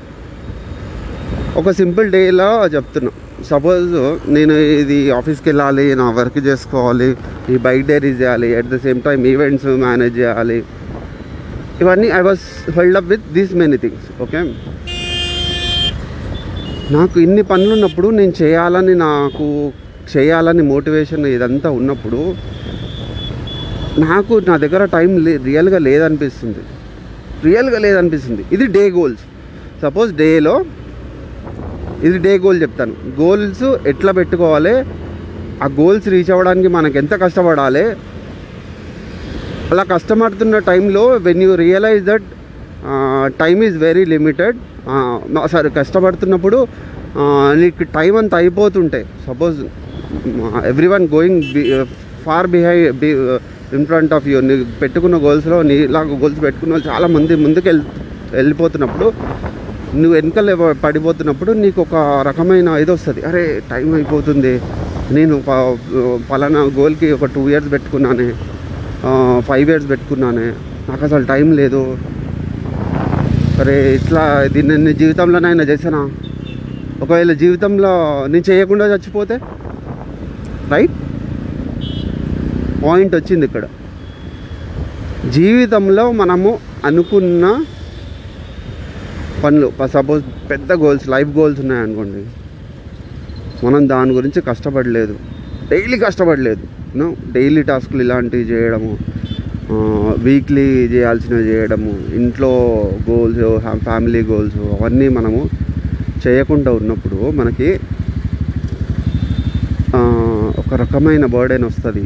ఒక 1.60 1.70
సింపుల్ 1.80 2.06
డేలా 2.14 2.46
చెప్తున్నా. 2.74 3.10
సపోజ్ 3.50 3.92
నేను 4.36 4.54
ఇది 4.80 4.96
ఆఫీస్కి 5.18 5.46
వెళ్ళాలి 5.50 5.84
నా 6.00 6.06
వర్క్ 6.18 6.38
చేసుకోవాలి 6.48 7.08
ఈ 7.52 7.56
బైక్ 7.66 7.84
డైరీ 7.90 8.10
చేయాలి 8.20 8.48
at 8.58 8.70
the 8.72 8.78
same 8.86 9.00
time 9.06 9.20
events 9.32 9.68
manage 9.84 10.16
చేయాలి. 10.20 10.58
ఇవన్నీ 11.82 12.08
I 12.18 12.20
was 12.28 12.44
held 12.78 12.98
up 13.00 13.08
with 13.12 13.26
these 13.36 13.54
many 13.62 13.78
things 13.84 14.08
okay 14.24 14.42
నాకు 16.96 17.16
ఇన్ని 17.26 17.42
పనులు 17.52 17.72
ఉన్నప్పుడు 17.78 18.08
నేను 18.18 18.34
చేయాలని 18.42 18.94
నాకు 19.06 19.48
చేయాలని 20.14 20.64
మోటివేషన్ 20.72 21.24
ఇదంతా 21.36 21.68
ఉన్నప్పుడు 21.80 22.20
నాకు 24.06 24.34
నా 24.48 24.54
దగ్గర 24.64 24.84
టైం 24.96 25.10
లే 25.26 25.32
రియల్గా 25.48 25.78
లేదనిపిస్తుంది. 25.88 26.62
రియల్గా 27.48 27.78
లేదనిపిస్తుంది. 27.84 28.42
ఇది 28.54 28.66
డే 28.76 28.84
గోల్స్ 28.96 29.24
సపోజ్ 29.84 30.10
డేలో 30.22 30.54
ఇది 32.06 32.18
డే 32.24 32.32
గోల్ 32.44 32.58
చెప్తాను. 32.64 32.94
గోల్స్ 33.20 33.66
ఎట్లా 33.92 34.12
పెట్టుకోవాలి? 34.18 34.74
ఆ 35.64 35.66
గోల్స్ 35.80 36.06
రీచ్ 36.14 36.30
అవ్వడానికి 36.34 36.68
మనకు 36.76 36.96
ఎంత 37.02 37.14
కష్టపడాలి? 37.24 37.84
అలా 39.72 39.84
కష్టపడుతున్న 39.92 40.56
టైంలో 40.70 41.04
when 41.26 41.42
you 41.44 41.52
realise 41.64 42.02
that 42.10 42.26
time 43.42 43.60
is 43.68 43.76
very 43.86 44.04
limited 44.14 44.56
సరే 45.54 45.68
కష్టపడుతున్నప్పుడు 45.78 46.58
నీకు 47.60 47.84
టైం 47.98 48.14
అంతా 48.20 48.36
అయిపోతుంటే 48.42 49.00
suppose 49.26 49.58
every 50.70 50.88
one 50.94 51.04
going 51.14 51.42
far 52.24 52.48
బిహై 52.54 52.76
be 53.02 53.10
in 53.76 53.86
front 53.90 54.12
of 54.16 54.26
you 54.32 54.38
నీ 54.48 54.54
పెట్టుకున్న 54.82 55.16
గోల్స్లో 55.26 55.58
నీలాగా 55.70 56.16
గోల్స్ 56.22 56.40
పెట్టుకున్న 56.46 56.72
వాళ్ళు 56.74 56.88
చాలా 56.92 57.06
మంది 57.16 57.36
ముందుకు 57.44 57.66
వెళ్ళి 57.70 57.84
వెళ్ళిపోతున్నప్పుడు 58.38 59.08
నువ్వు 59.94 60.12
వెనకలే 60.12 60.54
పడిపోతున్నప్పుడు 60.72 61.52
నీకు 61.52 61.80
ఒక 61.80 62.24
రకమైన 62.28 62.68
ఇది 62.68 62.90
వస్తుంది. 62.90 63.22
అరే 63.22 63.62
టైం 63.70 63.94
అయిపోతుంది. 63.94 64.60
నేను 65.10 65.42
ప- 65.48 65.78
పలానా 66.32 66.60
గోల్కి 66.60 67.12
ఒక 67.12 67.24
టూ 67.24 67.48
ఇయర్స్ 67.48 67.72
పెట్టుకున్నానే. 67.72 68.32
ఫైవ్ 69.40 69.70
ఇయర్స్ 69.70 69.90
పెట్టుకున్నానే. 69.90 70.52
నాకు 70.88 71.04
అసలు 71.04 71.24
టైం 71.24 71.52
లేదు. 71.52 71.98
అరే 73.60 73.94
ఇట్లా 73.94 74.48
దీన్ని 74.52 74.78
నేను 74.78 74.92
జీవితంలోనైనా 74.92 75.64
చేసానా 75.64 76.10
ఒకవేళ 77.02 77.32
జీవితంలో 77.32 78.24
నేను 78.26 78.50
చేయకుండా 78.50 78.86
చచ్చిపోతే? 78.86 79.40
రైట్? 80.70 80.92
పాయింట్ 82.84 83.14
వచ్చింది 83.14 83.46
ఇక్కడ. 83.46 83.62
జీవితంలో 85.30 86.12
మనము 86.12 86.58
అనుకున్న 86.84 87.64
పనులు. 89.44 89.68
సపోజ్ 89.94 90.22
పెద్ద 90.50 90.72
గోల్స్ 90.82 91.06
లైఫ్ 91.14 91.30
గోల్స్ 91.38 91.60
ఉన్నాయనుకోండి. 91.64 92.22
మనం 93.66 93.82
దాని 93.88 94.12
గురించి 94.18 94.40
కష్టపడలేదు. 94.48 95.14
డైలీ 95.70 95.96
కష్టపడలేదు. 96.06 96.64
నో 97.00 97.06
డైలీ 97.34 97.62
టాస్క్లు 97.70 98.02
ఇలాంటివి 98.06 98.44
చేయడము 98.50 98.92
వీక్లీ 100.26 100.66
చేయాల్సినవి 100.94 101.44
చేయడము 101.50 101.92
ఇంట్లో 102.18 102.50
గోల్స్ 103.10 103.40
ఫ్యామిలీ 103.86 104.20
గోల్స్ 104.32 104.58
అవన్నీ 104.74 105.06
మనము 105.18 105.40
చేయకుండా 106.24 106.70
ఉన్నప్పుడు 106.80 107.18
మనకి 107.40 107.70
ఒక 110.62 110.74
రకమైన 110.82 111.24
బర్డెన్ 111.34 111.64
వస్తుంది. 111.70 112.04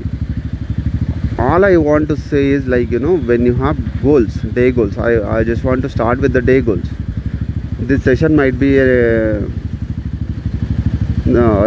All 1.46 1.64
I 1.72 1.74
want 1.88 2.08
to 2.12 2.16
say 2.30 2.40
is 2.54 2.66
like 2.74 2.88
you 2.94 3.00
know 3.08 3.12
when 3.30 3.44
you 3.48 3.54
have 3.64 3.78
goals 4.06 4.38
day 4.58 4.64
goals 4.78 4.98
I 5.08 5.12
I 5.36 5.38
just 5.50 5.66
want 5.68 5.84
to 5.86 5.90
start 5.96 6.22
with 6.24 6.34
the 6.38 6.42
day 6.50 6.56
goals 6.70 6.90
this 7.90 8.04
session 8.08 8.34
might 8.40 8.58
be 8.64 8.70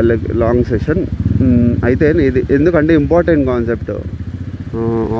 like 0.10 0.26
long 0.44 0.64
session 0.72 1.02
అయితే 1.88 2.08
ఇది 2.30 2.42
ఎందుకంటే 2.58 2.92
important 3.02 3.44
concept 3.52 3.92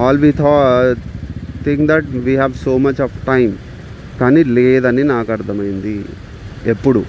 all 0.02 0.20
we 0.26 0.32
థా 0.42 0.54
think 1.68 1.84
that 1.92 2.10
we 2.28 2.34
have 2.42 2.54
so 2.66 2.74
much 2.86 3.02
of 3.06 3.16
time 3.32 3.50
కానీ 4.22 4.42
లేదని 4.58 5.04
నాకు 5.14 5.30
అర్థమైంది. 5.36 5.94
ఎప్పుడు? 6.74 7.02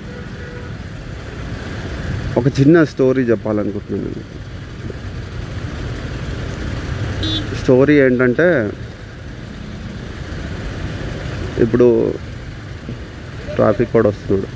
ఒక 2.40 2.46
చిన్న 2.58 2.84
స్టోరీ 2.92 3.22
చెప్పాలనుకుంటున్నాను. 3.30 4.22
స్టోరీ 7.60 7.94
ఏంటంటే 8.04 8.46
ఇప్పుడు 11.64 11.88
ట్రాఫిక్ 13.62 13.92
కూడా 13.92 14.08
వస్తున్నాడు. 14.08 14.48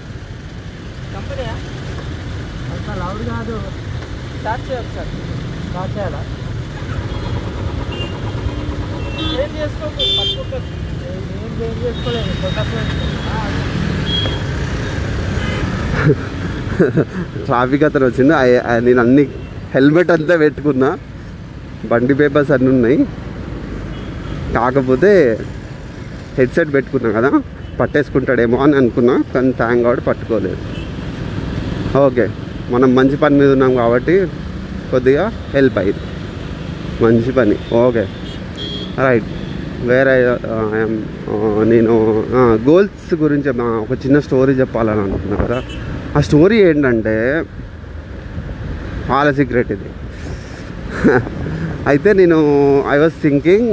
ట్రాఫిక్ 17.45 17.83
అతను 17.83 18.07
వచ్చింది 18.07 18.35
నేను 18.81 19.01
అన్ని 19.01 19.25
హెల్మెట్ 19.75 20.11
అంతా 20.11 20.37
పెట్టుకున్నా. 20.37 20.99
బండి 21.85 22.15
పేపర్స్ 22.15 22.51
అన్నీ 22.51 22.69
ఉన్నాయి. 22.69 22.99
కాకపోతే 24.55 25.13
హెడ్సెట్ 26.39 26.73
పెట్టుకున్నా 26.75 27.11
కదా. 27.21 27.31
పట్టేసుకుంటాడేమో 27.81 28.57
అని 28.65 28.75
అనుకున్నా 28.81 29.15
కానీ 29.33 29.51
థ్యాంక్ 29.61 29.83
గాడ్ 29.87 30.01
పట్టుకోలేదు. 30.09 30.61
ఓకే 32.05 32.27
మనం 32.75 32.89
మంచి 32.99 33.17
పని 33.23 33.35
మీద 33.41 33.51
ఉన్నాం 33.57 33.73
కాబట్టి 33.83 34.15
కొద్దిగా 34.93 35.25
హెల్ప్ 35.55 35.79
అయింది. 35.83 36.05
మంచి 37.05 37.31
పని 37.39 37.57
ఓకే. 37.85 38.05
రైట్ 39.07 39.29
వేరే 39.89 40.13
నేను 41.73 41.95
గోల్స్ 42.69 43.11
గురించి 43.23 43.49
ఒక 43.85 43.97
చిన్న 44.05 44.19
స్టోరీ 44.27 44.53
చెప్పాలని 44.61 45.03
అనుకున్నా 45.07 45.39
కదా. 45.45 45.59
ఆ 46.17 46.21
స్టోరీ 46.29 46.59
ఏంటంటే 46.69 47.17
చాలా 49.11 49.31
సీక్రెట్ 49.39 49.73
ఇది. 49.77 49.91
అయితే 51.91 52.11
నేను 52.21 52.39
ఐ 52.93 52.97
వాజ్ 53.03 53.17
థింకింగ్ 53.25 53.73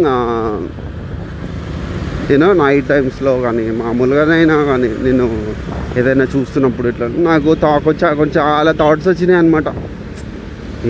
నేను 2.30 2.48
నైట్ 2.53 2.88
టైమ్స్లో 2.88 3.32
కానీ 3.42 3.63
మామూలుగానైనా 3.80 4.58
కానీ 4.63 4.89
నేను 5.06 5.25
ఏదైనా 6.00 6.25
చూస్తున్నప్పుడు 6.34 6.88
ఇట్లా 6.88 7.08
నాకు 7.30 7.50
తా 7.63 7.72
కొంచెం 7.86 8.30
చాలా 8.38 8.72
థాట్స్ 8.82 9.08
వచ్చినాయి 9.08 9.39
అనమాట 9.39 9.68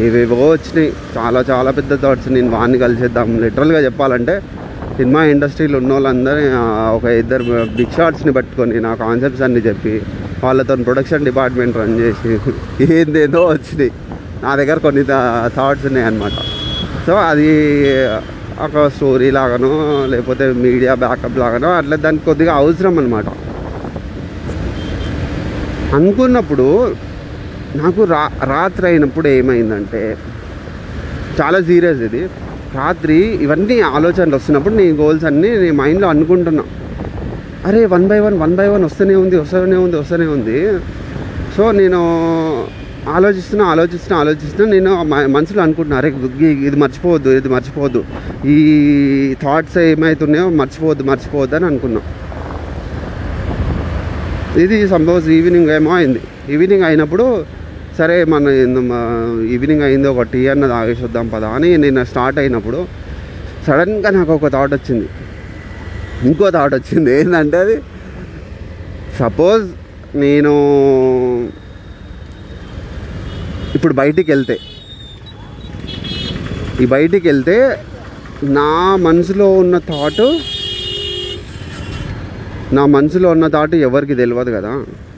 ఏవేవో 0.04 0.38
వచ్చినాయి. 0.52 0.90
చాలా 1.16 1.40
చాలా 1.50 1.72
పెద్ద 1.72 1.94
థాట్స్ 2.02 2.28
నేను 2.36 2.50
వాడిని 2.50 2.78
కలిసేద్దాం. 2.78 3.28
లిటరల్గా 3.44 3.80
చెప్పాలంటే 3.80 4.36
సినిమా 4.98 5.22
ఇండస్ట్రీలో 5.26 5.78
ఉన్న 5.78 5.92
వాళ్ళందరినీ 5.94 6.48
ఒక 6.98 7.06
ఇద్దరు 7.22 7.44
బిగ్ 7.78 7.96
షాట్స్ని 7.98 8.32
పట్టుకొని 8.34 8.76
నా 8.80 8.92
కాన్సెప్ట్స్ 8.96 9.44
అన్ని 9.48 9.62
చెప్పి 9.68 9.94
వాళ్ళతో 10.44 10.76
ప్రొడక్షన్ 10.88 11.28
డిపార్ట్మెంట్ 11.30 11.78
రన్ 11.82 11.96
చేసి 12.02 12.32
ఏందేదో 12.98 13.42
వచ్చినాయి. 13.54 13.92
నా 14.44 14.52
దగ్గర 14.60 14.78
కొన్ని 14.86 15.04
థాట్స్ 15.58 15.86
ఉన్నాయి 15.90 16.06
అనమాట 16.10 16.38
సో 17.06 17.14
అది 17.32 17.50
ఒక 18.62 18.88
స్టోరీ 18.88 19.32
లాగానో 19.32 19.72
లేకపోతే 20.06 20.52
మీడియా 20.52 20.94
బ్యాకప్ 20.94 21.38
లాగానో 21.38 21.70
అట్లా 21.74 21.96
దానికి 21.96 22.26
కొద్దిగా 22.26 22.54
అవసరం 22.54 23.00
అనమాట 23.00 23.26
అనుకున్నప్పుడు 25.96 26.96
నాకు 27.76 28.04
రా 28.04 28.32
రాత్రి 28.44 28.88
అయినప్పుడు 28.88 29.28
ఏమైందంటే 29.28 30.18
చాలా 31.42 31.62
సీరియస్ 31.62 32.02
ఇది. 32.02 32.30
రాత్రి 32.76 33.18
ఇవన్నీ 33.18 33.80
ఆలోచనలు 33.80 34.36
వస్తున్నప్పుడు 34.36 34.74
నీ 34.74 34.92
గోల్స్ 34.92 35.26
అన్నీ 35.26 35.58
నీ 35.58 35.72
మైండ్లో 35.72 36.08
అనుకుంటున్నా. 36.08 36.64
అరే 37.66 37.86
one 37.86 38.08
by 38.08 38.20
one 38.20 38.40
one 38.40 38.56
by 38.56 38.68
one 38.68 38.84
వస్తూనే 38.84 39.16
ఉంది 39.16 39.36
వస్తూనే 39.36 39.76
ఉంది 39.76 39.98
వస్తూనే 39.98 40.26
ఉంది. 40.26 40.80
సో 41.58 41.72
నేను 41.72 42.00
ఆలోచిస్తున్నా 43.10 43.66
ఆలోచిస్తున్నా 43.66 44.20
ఆలోచిస్తున్నా. 44.20 44.74
నేను 44.74 45.04
మ- 45.04 45.26
మనసులో 45.26 45.64
అనుకుంటున్నా 45.64 45.98
అరే 45.98 46.14
ఇది 46.40 46.76
మర్చిపోవద్దు 46.76 47.30
ఇది 47.30 47.50
మర్చిపోవద్దు. 47.50 48.04
ఈ 48.46 49.36
థాట్స్ 49.44 49.78
ఏమవుతున్నాయో 49.78 50.50
మర్చిపోవద్దు 50.50 51.04
మర్చిపోవద్దు 51.04 51.56
అని 51.56 51.66
అనుకున్నాం. 51.66 52.04
ఇది 54.62 54.88
సంభవ్ 54.88 55.30
ఈవినింగ్ 55.30 55.70
ఏమో 55.70 55.96
అయింది. 55.96 56.20
ఈవినింగ్ 56.50 56.84
అయినప్పుడు 56.84 57.46
సరే 57.98 58.24
మన 58.24 58.42
ఈవినింగ్ 59.50 59.82
అయింది 59.82 60.08
ఒక 60.08 60.22
టీ 60.22 60.48
అన్న 60.48 60.68
తాగేసి 60.68 61.04
వద్దాం 61.04 61.28
పదా 61.28 61.48
అని 61.48 61.78
నేను 61.78 62.04
స్టార్ట్ 62.04 62.40
అయినప్పుడు 62.40 62.86
సడన్గా 63.68 64.10
నాకు 64.10 64.34
ఒక 64.34 64.48
థాట్ 64.48 64.74
వచ్చింది. 64.74 65.10
ఇంకో 66.24 66.50
థాట్ 66.50 66.74
వచ్చింది. 66.74 67.20
ఏంటంటే 67.20 67.58
అది 67.58 67.78
సపోజ్ 69.20 69.68
నేను 70.18 70.54
ఇప్పుడు 73.78 73.94
బయటికి 74.02 74.30
వెళ్తే. 74.34 74.56
ఈ 76.84 76.86
బయటికి 76.96 77.26
వెళ్తే 77.32 77.58
నా 78.60 78.72
మనసులో 79.08 79.48
ఉన్న 79.62 79.76
థాట్ 79.92 80.26
నా 82.78 82.84
మనసులో 82.96 83.28
ఉన్న 83.36 83.46
థాట్ 83.56 83.76
ఎవరికి 83.88 84.16
తెలియదు 84.22 84.52
కదా. 84.58 84.72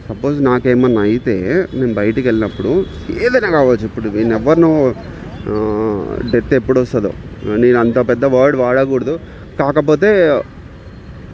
సపోజ్ 0.07 0.37
నాకేమన్నా 0.47 1.01
అయితే 1.09 1.35
నేను 1.77 1.93
బయటికి 1.99 2.25
వెళ్ళినప్పుడు 2.29 2.71
ఏదైనా 3.23 3.49
కావచ్చు 3.57 3.85
ఇప్పుడు 3.89 4.07
నేను 4.17 4.33
ఎవరినో 4.39 4.71
డెత్ 6.33 6.53
ఎప్పుడు 6.59 6.79
వస్తుందో 6.83 7.11
నేను 7.63 7.77
అంత 7.83 7.97
పెద్ద 8.09 8.25
వర్డ్ 8.35 8.57
వాడకూడదు. 8.63 9.15
కాకపోతే 9.61 10.09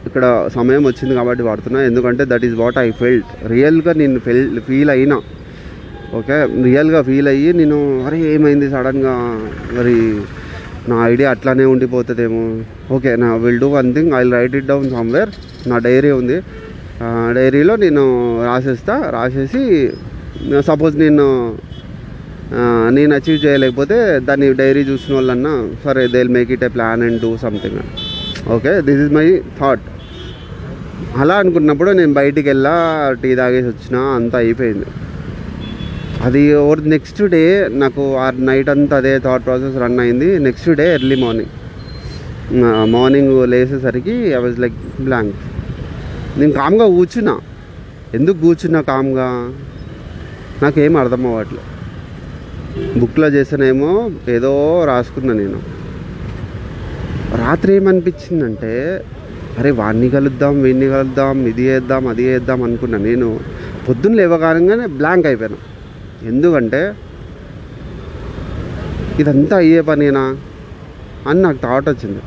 ఇక్కడ 0.08 0.24
సమయం 0.56 0.82
వచ్చింది 0.90 1.14
కాబట్టి 1.18 1.42
వాడుతున్నా. 1.48 1.80
ఎందుకంటే 1.90 2.22
that 2.32 2.44
is 2.48 2.56
what 2.62 2.78
I 2.84 2.88
felt 3.02 3.30
రియల్గా 3.52 3.92
నేను 4.02 4.20
ఫెల్ 4.26 4.60
ఫీల్ 4.68 4.92
అయినా 4.96 5.18
ఓకే 6.18 6.36
రియల్గా 6.66 7.00
ఫీల్ 7.08 7.28
అయ్యి 7.32 7.50
నేను 7.60 7.78
అరే 8.06 8.18
ఏమైంది 8.32 8.66
సడన్గా? 8.74 9.14
మరి 9.76 9.96
నా 10.90 10.96
ఐడియా 11.12 11.28
అట్లానే 11.34 11.64
ఉండిపోతుందేమో. 11.72 12.42
ఓకే 12.96 13.10
నా 13.22 13.28
will 13.44 13.60
do 13.64 13.68
one 13.76 13.88
thing 13.96 14.12
I 14.20 14.22
write 14.36 14.56
it 14.60 14.68
down 14.72 14.88
somewhere 14.96 15.30
నా 15.70 15.76
డైరీ 15.86 16.10
ఉంది. 16.20 16.38
డైరీలో 17.36 17.74
నేను 17.84 18.02
రాసేస్తా. 18.48 18.96
రాసేసి 19.16 19.62
సపోజ్ 20.70 20.94
నేను 21.04 21.26
నేను 22.96 23.12
అచీవ్ 23.18 23.38
చేయలేకపోతే 23.44 23.96
దాన్ని 24.28 24.46
డైరీ 24.60 24.82
చూసిన 24.88 25.12
వాళ్ళన్నా 25.16 25.52
సరే 25.84 26.02
they 26.14 26.20
make 26.36 26.50
it 26.56 26.64
a 26.66 26.70
plan 26.74 27.02
and 27.06 27.18
do 27.24 27.30
something 27.44 27.78
okay 28.56 28.72
this 28.88 29.00
is 29.04 29.12
my 29.18 29.26
thought 29.60 29.86
అలా 31.22 31.36
అనుకున్నప్పుడు 31.42 31.90
నేను 32.00 32.14
బయటికి 32.20 32.48
వెళ్ళా 32.52 32.74
టీ 33.22 33.30
తాగేసి 33.40 33.68
వచ్చిన 33.72 33.96
అంతా 34.18 34.36
అయిపోయింది. 34.44 34.86
అది 36.26 36.40
ఓవర్ 36.54 36.80
నెక్స్ట్ 36.92 37.20
డే 37.34 37.40
నాకు 37.82 38.02
ఆ 38.24 38.26
నైట్ 38.48 38.68
అంతా 38.72 38.96
అదే 39.00 39.12
థాట్ 39.24 39.44
ప్రాసెస్ 39.46 39.76
రన్ 39.82 40.00
అయింది. 40.02 40.28
Next 40.46 40.68
day 40.80 40.84
early 40.96 41.16
morning 41.22 41.52
morning 42.94 43.34
లేసేసరికి 43.52 44.14
I 44.36 44.40
was 44.44 44.58
like 44.64 44.78
blank 45.06 45.40
నేను 46.40 46.52
కామ్గా 46.58 46.86
కూర్చున్నా. 46.96 47.34
ఎందుకు 48.18 48.38
కూర్చున్నా 48.44 48.80
కామ్గా 48.90 49.28
నాకేం 50.62 50.96
అర్థం 51.02 51.22
అవ్వట్లే. 51.30 51.62
బుక్లో 53.00 53.28
చేసానేమో 53.36 53.90
ఏదో 54.36 54.52
రాసుకున్నా 54.90 55.34
నేను. 55.42 55.58
రాత్రి 57.42 57.72
ఏమనిపించిందంటే 57.80 58.72
అరే 59.58 59.70
వాడిని 59.82 60.08
కలుద్దాం 60.16 60.54
వీడిని 60.64 60.86
కలుద్దాం 60.94 61.38
ఇది 61.52 61.64
చేద్దాం 61.70 62.02
అది 62.12 62.22
చేద్దాం 62.30 62.60
అనుకున్నా 62.68 62.98
నేను. 63.10 63.28
పొద్దున్న 63.88 64.16
లేవగానే 64.22 64.86
బ్లాంక్ 64.98 65.26
అయిపోయాను. 65.32 65.58
ఎందుకంటే 66.30 66.80
ఇదంతా 69.20 69.56
అయ్యే 69.56 69.80
పనేనా 69.80 70.22
అని 71.30 71.40
నాకు 71.42 71.58
థాట్ 71.62 71.88
వచ్చింది. 71.88 72.22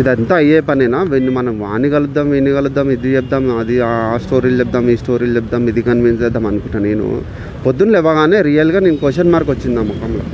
ఇదంతా 0.00 0.34
అయ్యే 0.36 0.60
పనేనా? 0.60 1.02
వెన్ను 1.02 1.32
మనం 1.32 1.60
వాణి 1.60 1.90
కలుద్దాం 1.90 2.26
వీడిని 2.30 2.52
కలుద్దాం 2.52 2.90
ఇది 2.90 3.14
చెప్దాం 3.16 3.44
అది 3.58 3.80
ఆ 3.80 4.16
స్టోరీలు 4.24 4.58
చెప్దాం 4.58 4.90
ఈ 4.90 4.96
స్టోరీలు 4.96 5.34
చెప్దాం 5.36 5.68
ఇది 5.68 5.82
కన్విన్స్ 5.82 6.22
చేద్దాం 6.22 6.46
అనుకుంటా 6.46 6.78
నేను. 6.78 7.22
పొద్దున్న 7.66 7.92
లేవగానే 7.92 8.42
రియల్గా 8.42 8.80
నేను 8.80 8.96
క్వశ్చన్ 8.96 9.32
మార్క్ 9.34 9.50
వచ్చింది 9.50 9.80
ఆ 9.80 9.82
ముఖంలో. 9.82 10.24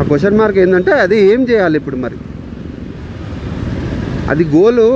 ఆ 0.00 0.04
క్వశ్చన్ 0.10 0.38
మార్క్ 0.38 0.58
ఏంటంటే 0.58 0.92
అది 1.04 1.18
ఏం 1.32 1.42
చేయాలి 1.50 1.76
ఇప్పుడు 1.76 1.96
మరి? 1.96 2.18
అది 4.30 4.44
గోలు 4.44 4.88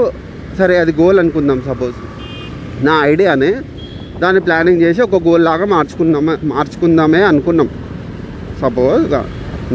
సరే 0.59 0.77
అది 0.79 0.93
గోల్ 0.93 1.19
అనుకుందాం 1.19 1.61
సపోజ్ 1.61 1.97
నా 2.87 2.95
ఐడియానే 3.05 3.53
దాన్ని 4.23 4.41
ప్లానింగ్ 4.47 4.83
చేసి 4.85 5.01
ఒక 5.07 5.19
గోల్ 5.27 5.45
లాగా 5.49 5.67
మార్చుకుందామే 5.75 6.35
మార్చుకుందామే 6.53 7.21
అనుకున్నాం. 7.31 7.69
సపోజ్ 8.63 9.15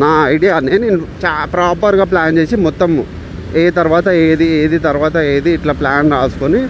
నా 0.02 0.10
ఐడియానే 0.34 0.76
నేను 0.84 1.00
చా 1.24 1.34
ప్రాపర్గా 1.54 2.06
ప్లాన్ 2.12 2.38
చేసి 2.40 2.56
మొత్తం 2.68 2.92
ఏ 3.62 3.64
తర్వాత 3.80 4.08
ఏది 4.28 4.48
ఏది 4.64 4.78
తర్వాత 4.88 5.18
ఏది 5.36 5.52
ఇట్లా 5.58 5.74
ప్లాన్ 5.82 6.12
రాసుకొని 6.18 6.62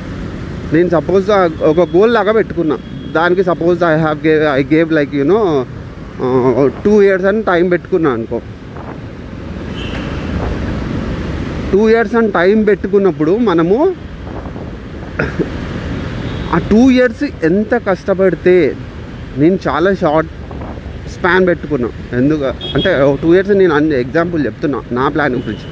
నేను 0.74 0.90
సపోజ్ 0.96 1.28
ఒక 1.72 1.88
గోల్ 1.96 2.12
లాగా 2.18 2.32
పెట్టుకున్నా. 2.40 2.78
దానికి 3.18 3.44
suppose 3.50 3.80
I 3.92 3.94
have 4.06 4.20
gave 4.28 4.44
I 4.58 4.62
gave 4.74 4.90
like 4.98 5.14
you know 5.20 5.40
two 6.86 6.94
years 7.06 7.28
అని 7.32 7.42
టైం 7.52 7.66
పెట్టుకున్నా 7.74 8.10
అనుకో. 8.18 8.40
టూ 11.72 11.82
ఇయర్స్ 11.94 12.16
అని 12.20 12.32
టైం 12.40 12.58
పెట్టుకున్నప్పుడు 12.70 13.34
మనము 13.50 13.78
ఆ 16.56 16.58
టూ 16.70 16.82
ఇయర్స్ 16.96 17.24
ఎంత 17.50 17.74
కష్టపడితే 17.88 18.56
నేను 19.42 19.58
చాలా 19.68 19.90
షార్ట్ 20.02 20.32
స్పాన్ 21.14 21.44
పెట్టుకున్నా. 21.50 21.90
ఎందుకు? 22.20 22.48
అంటే 22.76 22.90
టూ 23.22 23.30
ఇయర్స్ 23.36 23.52
నేను 23.62 23.74
అన్ని 23.80 23.96
ఎగ్జాంపుల్ 24.04 24.42
చెప్తున్నా 24.48 24.80
నా 24.98 25.06
ప్లాన్ 25.16 25.36
గురించి. 25.40 25.68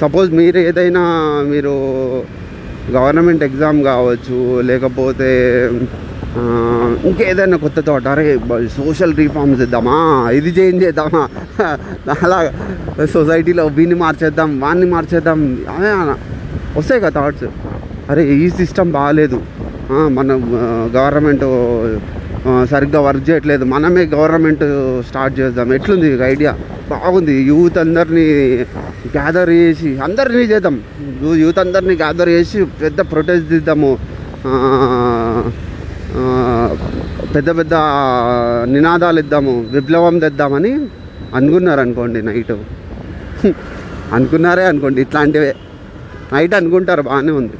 సపోజ్ 0.00 0.28
మీరు 0.40 0.58
ఏదైనా 0.68 1.02
మీరు 1.52 1.72
గవర్నమెంట్ 2.96 3.42
ఎగ్జామ్ 3.48 3.78
కావచ్చు 3.90 4.36
లేకపోతే 4.70 5.28
ఇంకేదైనా 7.08 7.56
కొత్త 7.64 7.78
తోట 7.88 8.06
అరే 8.14 8.24
సోషల్ 8.76 9.14
రిఫార్మ్స్ 9.20 9.62
ఇద్దామా 9.66 9.96
ఇది 10.38 10.50
చేంజ్ 10.58 10.82
చేద్దామా 10.84 11.22
అలా 12.26 12.38
సొసైటీలో 13.16 13.64
వీన్ని 13.78 13.96
మార్చేద్దాం 14.04 14.50
వాన్ని 14.60 14.86
మార్చేద్దాం 14.94 15.40
అదే 15.76 15.90
వస్తాయి 16.78 17.00
కదా 17.06 17.14
థాట్స్ 17.18 17.48
అరే 18.12 18.22
ఈ 18.36 18.46
సిస్టమ్ 18.60 18.92
బాగాలేదు 18.98 19.40
మన 19.90 20.32
గవర్నమెంట్ 20.96 21.44
సరిగ్గా 22.70 23.00
వర్క్ 23.00 23.30
చేయట్లేదు. 23.30 23.64
మనమే 23.64 24.02
గవర్నమెంట్ 24.04 24.64
స్టార్ట్ 25.08 25.40
చేద్దాం. 25.40 25.74
ఎట్లుంది 25.74 26.18
ఐడియా? 26.24 26.58
బాగుంది. 26.90 27.42
యూత్ 27.42 27.78
అందరినీ 27.78 28.26
గ్యాదర్ 29.16 29.50
చేసి 29.50 29.98
అందరినీ 29.98 30.42
చేద్దాం. 30.42 30.80
యూత్ 31.34 31.58
అందరినీ 31.58 31.94
గ్యాదర్ 31.94 32.28
చేసి 32.28 32.64
పెద్ద 32.64 33.00
ప్రొటెస్ట్ 33.00 33.52
ఇద్దాము 33.52 33.98
పెద్ద 37.34 37.58
పెద్ద 37.58 37.74
నినాదాలు 38.64 39.18
ఇద్దాము. 39.18 39.64
విప్లవం 39.70 40.18
తెద్దామని 40.18 40.88
అనుకున్నారు 41.34 41.80
అనుకోండి 41.80 42.22
నైట్. 42.22 42.52
అనుకున్నారే 44.12 44.64
అనుకోండి. 44.64 45.00
ఇట్లాంటివే. 45.00 45.54
నైట్ 46.32 46.54
అనుకుంటారు. 46.54 47.02
బాగానే 47.02 47.32
ఉంది. 47.32 47.52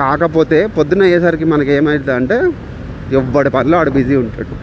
కాకపోతే 0.00 0.58
పొద్దున 0.76 1.02
అయ్యేసరికి 1.08 1.46
మనకి 1.52 1.70
ఏమవుతుంది 1.78 2.14
అంటే 2.20 2.36
ఎవ్వడి 3.18 3.50
పనిలో 3.56 3.76
ఆడు 3.80 3.90
బిజీ 3.96 4.14
ఉంటాడు. 4.22 4.54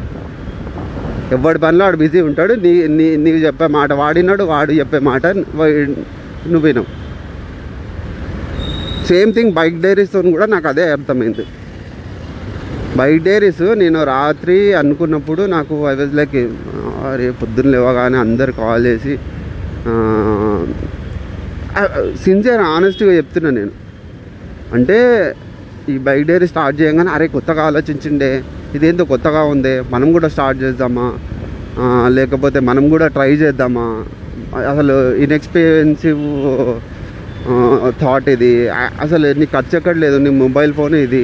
ఎవ్వడి 1.36 1.60
పనిలో 1.64 1.84
ఆడు 1.88 1.98
బిజీ 2.04 2.20
ఉంటాడు. 2.30 2.54
నీ 2.64 2.72
నీ 2.98 3.08
నీకు 3.24 3.40
చెప్పే 3.46 3.68
మాట 3.78 3.92
వాడినాడు 4.02 4.44
వాడు 4.54 4.72
చెప్పే 4.80 5.00
మాట 5.10 5.26
నువ్వు 6.52 6.64
వినవు. 6.68 6.88
సేమ్ 9.10 9.32
థింగ్ 9.36 9.54
బైక్ 9.58 9.78
డైరీస్తో 9.86 10.20
కూడా 10.36 10.48
నాకు 10.56 10.68
అదే 10.72 10.86
అర్థమైంది. 10.96 11.46
బైక్ 13.00 13.22
డైరీస్ 13.28 13.66
నేను 13.82 14.00
రాత్రి 14.14 14.58
అనుకున్నప్పుడు 14.82 15.42
నాకు 15.56 15.76
ఐ 15.92 15.94
వాజ్ 16.00 16.16
లైక్ 16.20 16.38
అరే 17.10 17.28
పొద్దున్న 17.42 17.72
లేవగానే 17.76 18.18
అందరు 18.26 18.54
కాల్ 18.62 18.86
చేసి 18.90 19.14
సిన్సియర్ 22.24 22.64
ఆనెస్ట్గా 22.76 23.12
చెప్తున్నా 23.20 23.52
నేను. 23.60 23.74
అంటే 24.76 24.98
ఈ 25.92 25.96
బైక్ 26.08 26.26
డైరీ 26.30 26.48
స్టార్ట్ 26.52 26.76
చేయగానే 26.82 27.12
అరే 27.18 27.26
కొత్తగా 27.36 27.62
ఆలోచించిండే 27.70 28.32
ఇదేంతో 28.76 29.04
కొత్తగా 29.12 29.42
ఉంది 29.54 29.74
మనం 29.94 30.08
కూడా 30.16 30.28
స్టార్ట్ 30.34 30.60
చేద్దామా? 30.64 31.08
లేకపోతే 32.18 32.60
మనం 32.70 32.84
కూడా 32.94 33.06
ట్రై 33.16 33.32
చేద్దామా? 33.44 33.86
అసలు 34.72 34.96
ఇన్ఎక్స్పీరియన్సివ్ 35.24 36.24
థాట్ 38.02 38.28
ఇది. 38.36 38.52
అసలు 39.04 39.28
నీ 39.40 39.46
ఖర్చు 39.54 39.76
ఎక్కడ 39.80 39.96
లేదు 40.04 40.18
నీ 40.26 40.32
మొబైల్ 40.44 40.72
ఫోన్ 40.80 40.96
ఇది. 41.06 41.24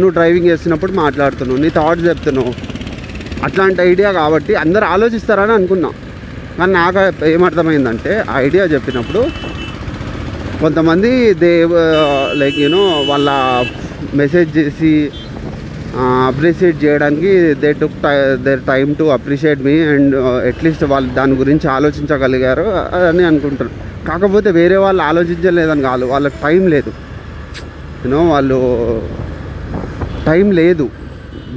నువ్వు 0.00 0.12
డ్రైవింగ్ 0.18 0.48
చేస్తున్నప్పుడు 0.52 0.92
మాట్లాడుతున్నావు 1.02 1.60
నీ 1.64 1.70
థాట్స్ 1.78 2.06
చెప్తున్నావు. 2.10 2.52
అట్లాంటి 3.46 3.80
ఐడియా 3.90 4.10
కాబట్టి 4.20 4.52
అందరు 4.64 4.86
ఆలోచిస్తారని 4.94 5.54
అనుకున్నా. 5.58 5.90
కానీ 6.58 6.72
నాకు 6.80 6.98
ఏమర్థమైందంటే 7.34 8.12
ఆ 8.30 8.34
ఐడియా 8.46 8.64
చెప్పినప్పుడు 8.74 9.22
కొంతమంది 10.62 11.10
దే 11.42 11.50
లైక్ 12.40 12.58
యూనో 12.64 12.82
వాళ్ళ 13.10 13.30
మెసేజ్ 14.20 14.50
చేసి 14.58 14.92
అప్రిషియేట్ 16.28 16.78
చేయడానికి 16.84 17.30
they 17.62 17.70
took 17.80 17.98
their 18.46 18.62
time 18.70 18.90
to 19.00 19.04
appreciate 19.16 19.60
me 19.66 19.74
and 19.94 20.14
at least 20.50 20.84
వాళ్ళు 20.92 21.10
దాని 21.14 21.34
గురించి 21.42 21.66
ఆలోచించగలిగారు 21.68 22.64
అని 23.08 23.24
అనుకుంటారు 23.30 23.70
కాకపోతే 24.08 24.50
వేరే 24.50 24.76
వాళ్ళు 24.84 25.02
ఆలోచించలేదని 25.02 25.82
కాదు 25.82 26.04
వాళ్ళకి 26.04 26.38
టైం 26.42 26.62
లేదు. 26.74 26.90
యూనో 28.04 28.20
వాళ్ళు 28.30 28.58
టైం 30.26 30.46
లేదు. 30.60 30.86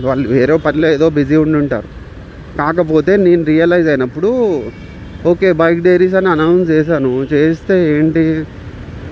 వాళ్ళు 0.08 0.28
వేరే 0.30 0.58
పనిలో 0.66 0.88
ఏదో 0.98 1.08
బిజీ 1.18 1.36
ఉండి 1.44 1.58
ఉంటారు 1.64 1.90
కాకపోతే 2.60 3.14
నేను 3.26 3.44
రియలైజ్ 3.52 3.88
అయినప్పుడు 3.88 4.30
ఓకే 5.32 5.50
బైక్ 5.62 5.82
డైరీస్ 5.88 6.16
అని 6.20 6.30
అనౌన్స్ 6.36 6.70
చేశాను. 6.72 7.12
చేస్తే 7.34 7.76
ఏంటి? 7.98 8.24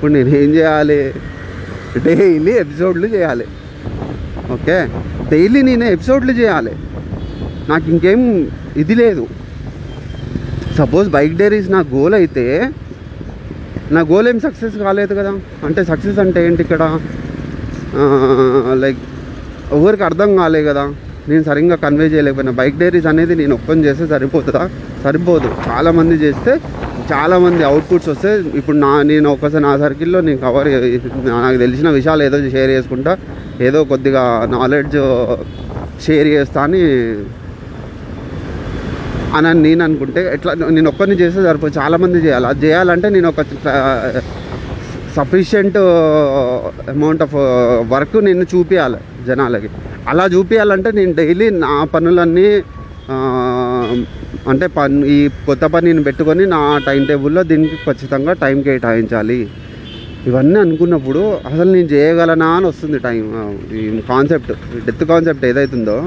ఇప్పుడు 0.06 0.18
నేను 0.18 0.36
ఏం 0.36 0.50
చేయాలి? 0.56 1.14
డైలీ 2.06 2.52
ఎపిసోడ్లు 2.52 3.08
చేయాలి. 3.08 3.46
ఓకే? 4.52 4.88
డైలీ 5.32 5.62
నేను 5.62 5.84
ఎపిసోడ్లు 5.84 6.32
చేయాలి. 6.32 6.74
నాకు 7.70 7.90
ఇంకేం 7.90 8.48
ఇది 8.78 8.96
లేదు. 8.96 9.28
సపోజ్ 10.78 11.10
బైక్ 11.10 11.36
డైరీస్ 11.36 11.72
నా 11.72 11.80
గోల్ 11.80 12.14
అయితే 12.14 12.46
నా 13.92 14.02
గోల్ 14.02 14.28
ఏం 14.28 14.40
సక్సెస్ 14.40 14.78
కాలేదు 14.78 15.14
కదా? 15.14 15.34
అంటే 15.64 15.84
సక్సెస్ 15.84 16.20
అంటే 16.20 16.46
ఏంటి 16.46 16.62
ఇక్కడ? 16.62 17.00
లైక్ 18.74 19.02
ఎవరికి 19.72 20.04
అర్థం 20.04 20.36
కాలే 20.36 20.64
కదా? 20.64 20.94
నేను 21.30 21.44
సరిగ్గా 21.44 21.76
కన్వే 21.76 22.06
చేయలేకపోయినా. 22.06 22.52
బైక్ 22.52 22.78
డైరీస్ 22.78 23.06
అనేది 23.06 23.36
నేను 23.36 23.56
ఓపెన్ 23.56 23.86
చేస్తే 23.86 24.08
సరిపోతుందా? 24.08 24.70
సరిపోదు. 25.04 25.52
చాలామంది 25.70 26.16
చేస్తే 26.16 26.62
చాలామంది 27.12 27.64
అవుట్పుట్స్ 27.70 28.10
వస్తే 28.10 28.30
ఇప్పుడు 28.60 28.78
నా 28.78 28.92
నేను 29.12 29.28
ఒకసారి 29.36 29.64
నా 29.64 29.74
సర్కిల్లో 29.84 30.20
నేను 30.28 30.40
కవర్ 30.46 30.68
నాకు 31.46 31.58
తెలిసిన 31.66 31.90
విషయాలు 31.98 32.24
ఏదో 32.28 32.38
షేర్ 32.56 32.72
చేసుకుంటా 32.76 33.14
ఏదో 33.68 33.80
కొద్దిగా 33.92 34.24
నాలెడ్జ్ 34.56 34.98
షేర్ 36.06 36.30
చేస్తా 36.36 36.62
అని 36.68 36.82
అని 39.38 39.62
నేను 39.68 39.82
అనుకుంటే 39.84 40.22
ఎట్లా 40.36 40.52
నేను 40.76 40.90
ఒక్కరిని 40.90 41.16
చేస్తే 41.22 41.40
సరిపో 41.44 41.68
చాలామంది 41.78 42.18
చేయాలి. 42.26 42.46
అది 42.52 42.60
చేయాలంటే 42.66 43.08
నేను 43.16 43.28
ఒక 43.34 43.42
సఫిషియంట్ 45.18 45.78
అమౌంట్ 46.94 47.24
ఆఫ్ 47.26 47.36
వర్క్ 47.94 48.18
నేను 48.28 48.46
చూపించాలి 48.54 49.00
జనాలకి. 49.28 49.70
అలా 50.12 50.26
చూపించాలంటే 50.36 50.90
నేను 51.00 51.14
డైలీ 51.20 51.48
నా 51.66 51.74
పనులన్నీ 51.94 52.48
అంటే 54.52 54.66
పని 54.78 54.98
ఈ 55.16 55.18
కొత్త 55.48 55.66
పనిని 55.74 56.02
పెట్టుకొని 56.08 56.44
నా 56.56 56.60
టైం 56.88 57.02
టేబుల్లో 57.10 57.42
దీనికి 57.52 57.78
ఖచ్చితంగా 57.86 58.34
టైం 58.44 58.58
కేటాయించాలి. 58.68 59.40
ఇవన్నీ 60.30 60.58
అనుకున్నప్పుడు 60.66 61.22
అసలు 61.50 61.70
నేను 61.76 61.90
చేయగలనా 61.96 62.48
అని 62.58 62.68
వస్తుంది 62.72 63.00
టైం 63.08 63.24
ఈ 63.80 63.84
కాన్సెప్ట్ 64.12 64.52
డెత్ 64.88 65.04
కాన్సెప్ట్ 65.12 65.44
ఏదైతుందో. 65.52 65.98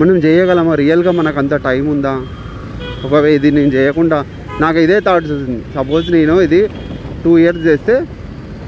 మనం 0.00 0.16
చేయగలమా? 0.26 0.72
రియల్గా 0.82 1.12
మనకు 1.20 1.38
అంత 1.42 1.54
టైం 1.68 1.84
ఉందా? 1.94 2.14
ఒకవేళ 3.06 3.32
ఇది 3.38 3.48
నేను 3.58 3.70
చేయకుండా 3.78 4.18
నాకు 4.62 4.78
ఇదే 4.86 4.98
థాట్స్ 5.08 5.32
వస్తుంది. 5.34 5.62
సపోజ్ 5.76 6.06
నేను 6.16 6.34
ఇది 6.46 6.60
టూ 7.24 7.32
ఇయర్స్ 7.42 7.64
చేస్తే 7.68 7.94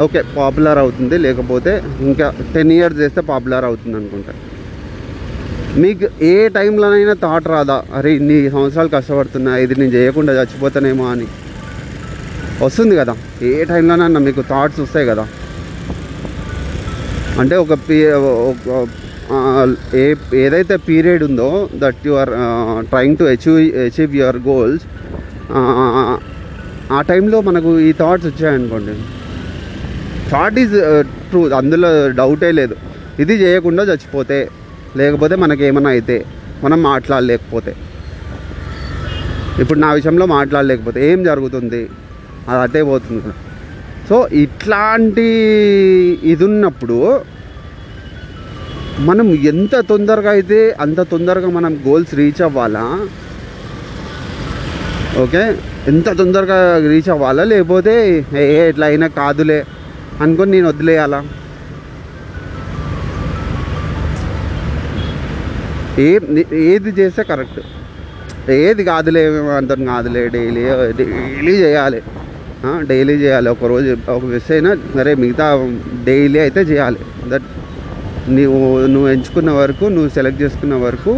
ఓకే 0.04 0.20
పాపులర్ 0.36 0.78
అవుతుంది. 0.84 1.16
లేకపోతే 1.26 1.72
ఇంకా 2.08 2.26
టెన్ 2.54 2.72
ఇయర్స్ 2.76 2.98
చేస్తే 3.02 3.20
పాపులర్ 3.30 3.66
అవుతుంది 3.70 3.96
అనుకుంటా. 4.00 4.32
మీకు 5.76 6.24
ఏ 6.24 6.48
టైంలోనైనా 6.48 7.12
థాట్ 7.12 7.48
రాదా? 7.48 7.82
అరే 7.94 8.12
ఇన్ని 8.12 8.50
సంవత్సరాలు 8.50 8.88
కష్టపడుతున్నా 8.88 9.56
ఇది 9.56 9.74
నేను 9.80 9.92
చేయకుండా 9.92 10.32
చచ్చిపోతానేమో 10.32 11.04
అని. 11.10 11.26
వస్తుంది 12.62 12.96
కదా. 12.96 13.16
ఏ 13.42 13.64
టైంలోనన్నా 13.64 14.20
మీకు 14.20 14.42
థాట్స్ 14.50 14.80
వస్తాయి 14.80 15.06
కదా. 15.06 15.28
అంటే 17.40 17.56
ఒక 17.56 17.74
పీ 17.74 18.04
ఒక 18.12 18.86
ఏ 19.94 20.14
ఏదైతే 20.34 20.76
పీరియడ్ 20.76 21.22
ఉందో 21.22 21.68
that 21.74 22.06
you 22.06 22.12
are 22.12 22.30
trying 22.90 23.16
to 23.16 23.24
achieve 23.24 23.58
achieve 23.86 24.16
your 24.16 24.38
goals 24.48 24.84
ఆ 26.92 27.00
టైంలో 27.08 27.40
మనకు 27.40 27.80
ఈ 27.80 27.92
థాట్స్ 27.92 28.26
వచ్చాయనుకోండి. 28.26 28.94
థాట్ 30.30 30.58
ఈజ్ 30.58 30.72
ట్రూ 31.30 31.48
అందులో 31.48 32.08
డౌటే 32.08 32.52
లేదు. 32.52 32.76
ఇది 33.20 33.34
చేయకుండా 33.34 33.82
చచ్చిపోతే 33.82 34.48
లేకపోతే 34.98 35.34
మనకి 35.36 35.64
ఏమన్నా 35.64 35.90
అయితే 35.90 36.16
మనం 36.64 36.82
మాట్లాడలేకపోతే. 36.82 37.72
ఇప్పుడు 39.62 39.78
నా 39.78 39.92
విషయంలో 39.92 40.26
మాట్లాడలేకపోతే 40.26 41.12
ఏం 41.12 41.24
జరుగుతుంది? 41.24 41.82
అది 42.48 42.60
అదే 42.66 42.82
పోతుంది 42.82 43.32
సో 44.08 44.28
ఇట్లాంటి 44.44 45.28
ఇది 46.32 46.44
ఉన్నప్పుడు 46.44 46.98
మనం 49.08 49.26
ఎంత 49.50 49.74
తొందరగా 49.90 50.30
అయితే 50.30 50.58
అంత 50.84 51.00
తొందరగా 51.12 51.48
మనం 51.48 51.72
గోల్స్ 51.86 52.14
రీచ్ 52.14 52.42
అవ్వాలా? 52.42 52.84
ఓకే? 55.22 55.42
ఎంత 55.88 56.08
తొందరగా 56.20 56.78
రీచ్ 56.92 57.10
అవ్వాలా? 57.14 57.44
లేకపోతే 57.44 57.94
ఏ 58.34 58.44
ఎట్లా 58.68 58.86
అయినా 58.86 59.06
కాదులే 59.06 59.64
అనుకొని 60.24 60.50
నేను 60.50 60.68
వదిలేయాలా? 60.68 61.20
ఏ 66.06 66.08
ఏది 66.70 66.90
చేస్తే 66.98 67.22
కరెక్ట్ 67.30 67.60
ఏది 68.56 68.82
కాదులే 68.90 69.22
అంత 69.60 69.72
కాదులే 69.90 70.22
డైలీ 70.34 70.62
డైలీ 70.98 71.54
చేయాలి. 71.64 72.00
డైలీ 72.90 73.14
చేయాలి. 73.22 73.48
ఒక 73.54 73.64
రోజు 73.72 73.90
ఒక 74.14 74.22
మిస్ 74.32 74.50
అయినా 74.56 74.70
సరే 74.96 75.12
మిగతా 75.22 75.46
డైలీ 76.08 76.38
అయితే 76.46 76.60
చేయాలి. 76.70 77.00
దట్ 77.32 77.48
నీవు 78.36 78.58
నువ్వు 78.94 79.08
ఎంచుకున్న 79.14 79.50
వరకు 79.60 79.84
నువ్వు 79.94 80.10
సెలెక్ట్ 80.16 80.40
చేసుకున్న 80.44 80.74
వరకు 80.86 81.12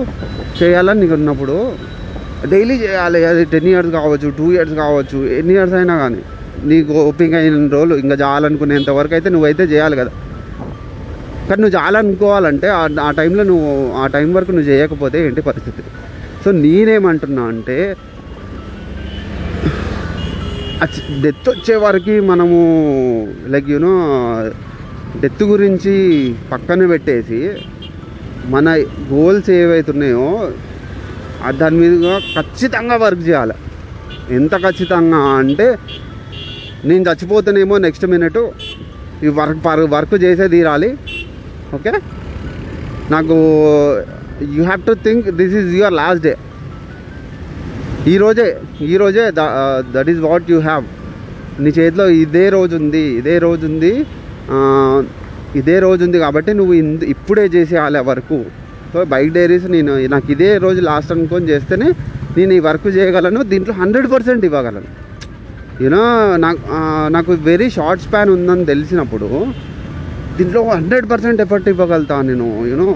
చేయాలని 0.61 1.01
నీకు 1.03 1.14
ఉన్నప్పుడు 1.21 1.57
డైలీ 2.53 2.77
చేయాలి. 2.85 3.21
అది 3.31 3.42
టెన్ 3.55 3.68
ఇయర్స్ 3.73 3.92
కావచ్చు 3.99 4.29
టూ 4.38 4.47
ఇయర్స్ 4.55 4.75
కావచ్చు 4.85 5.18
ఎన్ని 5.38 5.53
ఇయర్స్ 5.57 5.77
అయినా 5.81 5.97
కానీ. 6.05 6.23
నీకు 6.71 6.92
ఓపిక 7.09 7.35
అయిన 7.40 7.55
రోజులు 7.77 7.95
ఇంకా 8.05 8.16
చేయాలనుకునేంత 8.23 8.90
వరకు 8.99 9.14
అయితే 9.18 9.29
నువ్వైతే 9.35 9.64
చేయాలి 9.73 9.97
కదా. 10.03 10.12
కానీ 11.49 11.63
నువ్వు 11.63 11.79
చాలనుకోవాలంటే 11.79 12.69
ఆ- 12.69 13.01
ఆ 13.01 13.11
టైంలో 13.11 13.43
నువ్వు 13.43 13.69
ఆ 13.93 14.07
టైం 14.07 14.33
వరకు 14.33 14.53
నువ్వు 14.53 14.71
చేయకపోతే 14.71 15.27
ఏంటి 15.27 15.41
పరిస్థితి? 15.41 15.83
సో 16.45 16.53
నేనేమంటున్నా 16.53 17.43
అంటే 17.45 17.77
డెత్ 21.23 21.49
వచ్చే 21.49 21.77
వరకు 21.77 22.21
మనము 22.27 22.59
లైక్ 23.47 23.69
యూనో 23.69 23.93
డెత్ 25.21 25.43
గురించి 25.43 25.95
పక్కన 26.53 26.87
పెట్టేసి 26.87 27.41
మన 28.47 28.69
గోల్స్ 29.13 29.51
ఏవైతున్నాయో 29.51 30.27
దాని 31.51 31.77
మీద 31.77 31.93
ఖచ్చితంగా 32.37 32.97
వర్క్ 32.97 33.29
చేయాలి. 33.29 33.55
ఎంత 34.31 34.55
ఖచ్చితంగా 34.63 35.17
అంటే 35.17 35.67
నేను 36.85 37.03
చచ్చిపోతానేమో 37.03 37.79
నెక్స్ట్ 37.79 38.07
మినిట్ 38.07 38.41
ఈ 39.25 39.29
వర్క్ 39.29 39.65
పర్ 39.67 39.81
వర్క్ 39.91 40.25
చేసే 40.25 40.49
తీరాలి. 40.49 40.91
ఓకే 41.73 41.93
నాకు 43.11 43.37
you 44.55 44.63
have 44.65 44.83
to 44.83 44.95
think 45.05 45.27
this 45.41 45.55
is 45.61 45.71
your 45.75 45.95
last 46.01 46.25
day 46.25 46.35
ఈరోజే 48.13 48.47
ఈరోజే 48.87 49.25
that 49.95 50.11
is 50.11 50.21
what 50.23 50.49
you 50.51 50.59
have 50.63 50.85
నీ 51.63 51.71
చేతిలో 51.79 52.07
ఇదే 52.23 52.45
రోజు 52.51 52.75
ఉంది 52.81 53.05
ఇదే 53.21 53.37
రోజు 53.39 53.65
ఉంది 53.67 53.93
ఇదే 55.61 55.77
రోజు 55.81 56.03
ఉంది 56.05 56.19
కాబట్టి 56.19 56.53
నువ్వు 56.53 56.75
ఇంద- 56.75 57.09
ఇప్పుడే 57.15 57.45
చేసేయాలి 57.55 57.99
ఆ 57.99 58.05
వర్క్. 58.09 58.37
సో 58.93 59.05
బైక్ 59.05 59.33
డైరీస్ 59.33 59.67
నేను 59.71 59.93
నాకు 60.09 60.29
ఇదే 60.33 60.51
రోజు 60.59 60.81
లాస్ట్ 60.83 61.13
అనుకొని 61.13 61.47
చేస్తేనే 61.49 61.89
నేను 62.37 62.53
ఈ 62.55 62.63
వర్క్ 62.67 62.89
చేయగలను 62.97 63.41
దీంట్లో 63.51 63.75
హండ్రెడ్ 63.75 64.09
పర్సెంట్ 64.13 64.45
ఇవ్వగలను. 64.45 64.89
యూనో 65.83 66.03
నాకు 66.39 66.61
నాకు 67.11 67.33
వెరీ 67.45 67.69
షార్ట్ 67.71 68.03
స్పాన్ 68.03 68.31
ఉందని 68.31 68.65
తెలిసినప్పుడు 68.65 69.29
దీంట్లో 70.43 70.61
హండ్రెడ్ 70.77 71.07
పర్సెంట్ 71.11 71.41
ఎఫర్ట్ 71.45 71.67
ఇవ్వగలుగుతా 71.73 72.17
నేను 72.29 72.47
యూనో 72.71 72.87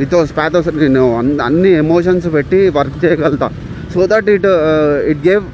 విత్ 0.00 0.14
స్పాతోస్ 0.32 0.68
నేను 0.82 1.04
అన్ని 1.48 1.70
ఎమోషన్స్ 1.84 2.26
పెట్టి 2.34 2.58
work 2.78 2.98
చేయగలుగుతా. 3.04 3.48
So 3.92 4.00
that 4.12 4.28
it 4.34 4.46
it 5.12 5.22
gave 5.28 5.44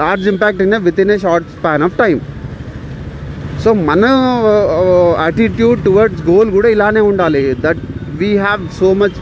large 0.00 0.24
impact 0.32 0.60
in 0.64 0.74
with 0.86 1.00
in 1.02 1.12
a 1.14 1.16
short 1.24 1.48
span 1.56 1.84
of 1.86 1.96
time 2.02 2.16
so 3.64 3.70
మన 3.88 4.04
యాటిట్యూడ్ 5.24 5.78
టువర్డ్స్ 5.86 6.22
గోల్ 6.30 6.48
కూడా 6.56 6.68
ఇలానే 6.74 7.02
ఉండాలి. 7.10 7.42
That 7.64 7.82
we 8.20 8.30
have 8.44 8.62
so 8.80 8.88
much 9.02 9.16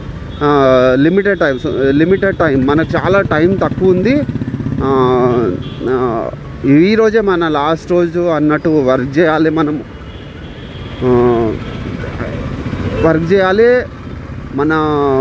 limited 1.05 1.39
time 1.43 1.55
limited 2.01 2.37
time 2.43 2.57
మనకు 2.69 2.91
చాలా 2.97 3.21
time 3.33 3.49
తక్కువ 3.65 3.95
ఉంది. 3.95 4.15
ఈరోజే 6.73 6.81
ఈ 6.85 6.91
రోజే 7.01 7.21
మన 7.29 7.47
లాస్ట్ 7.59 7.89
రోజు 7.95 8.21
అన్నట్టు 8.37 8.71
వర్క్ 8.89 9.11
చేయాలి 9.17 9.49
మనం. 9.59 9.75
వర్క్ 13.05 13.33
చేయాలి. 13.33 13.83
మన 14.55 14.73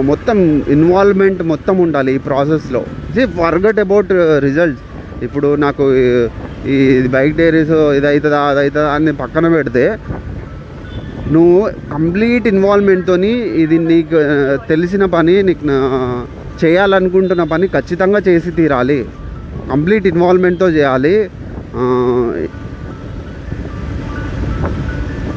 మొత్తం 0.05 0.63
ఇన్వాల్వ్మెంట్ 0.69 1.43
మొత్తం 1.43 1.79
ఉండాలి 1.79 2.15
ఈ 2.15 2.19
ప్రాసెస్లో 2.19 2.85
ఫర్గట్ 3.27 3.79
అబౌట్ 3.79 4.09
రిజల్ట్స్ 4.39 4.83
ఇప్పుడు 5.25 5.55
నాకు 5.55 5.95
ఈ- 6.67 7.09
బైక్ 7.09 7.37
డైరీస్ 7.37 7.71
ఇది 7.71 8.07
అవుతుందా 8.09 8.41
అది 8.41 8.61
అవుతుందా 8.61 8.89
అని 8.89 9.13
పక్కన 9.13 9.49
పెడితే 9.49 9.99
నువ్వు 11.31 11.71
కంప్లీట్ 11.93 12.49
ఇన్వాల్వ్మెంట్తో 12.49 13.17
ఇది 13.65 13.79
నీకు 13.79 14.17
తెలిసిన 14.69 15.05
పని 15.05 15.43
నీకు 15.43 15.67
చేయాలనుకుంటున్న 16.65 17.45
పని 17.45 17.67
ఖచ్చితంగా 17.67 18.19
చేసి 18.29 18.51
తీరాలి. 18.51 19.07
కంప్లీట్ 19.71 20.07
ఇన్వాల్వ్మెంట్తో 20.07 20.69
చేయాలి. 20.69 21.31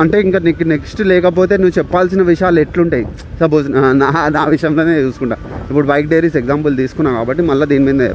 అంటే 0.04 0.18
ఇంకా 0.26 0.40
నీకు 0.46 0.64
నెక్స్ట్ 0.72 1.00
లేకపోతే 1.12 1.54
నువ్వు 1.62 1.76
చెప్పాల్సిన 1.78 2.22
విషయాలు 2.32 2.60
ఎట్లుంటాయి? 2.64 3.06
సపోజ్ 3.42 3.66
నా 4.02 4.10
నా 4.36 4.44
విషయంలోనే 4.54 4.96
చూసుకుంటా. 5.06 5.38
ఇప్పుడు 5.70 5.88
బైక్ 5.92 6.08
డైరీస్ 6.12 6.38
ఎగ్జాంపుల్ 6.42 6.74
తీసుకున్నా 6.82 7.12
కాబట్టి 7.18 7.44
మళ్ళీ 7.50 7.66
దీని 7.72 7.86
మీద 7.90 8.10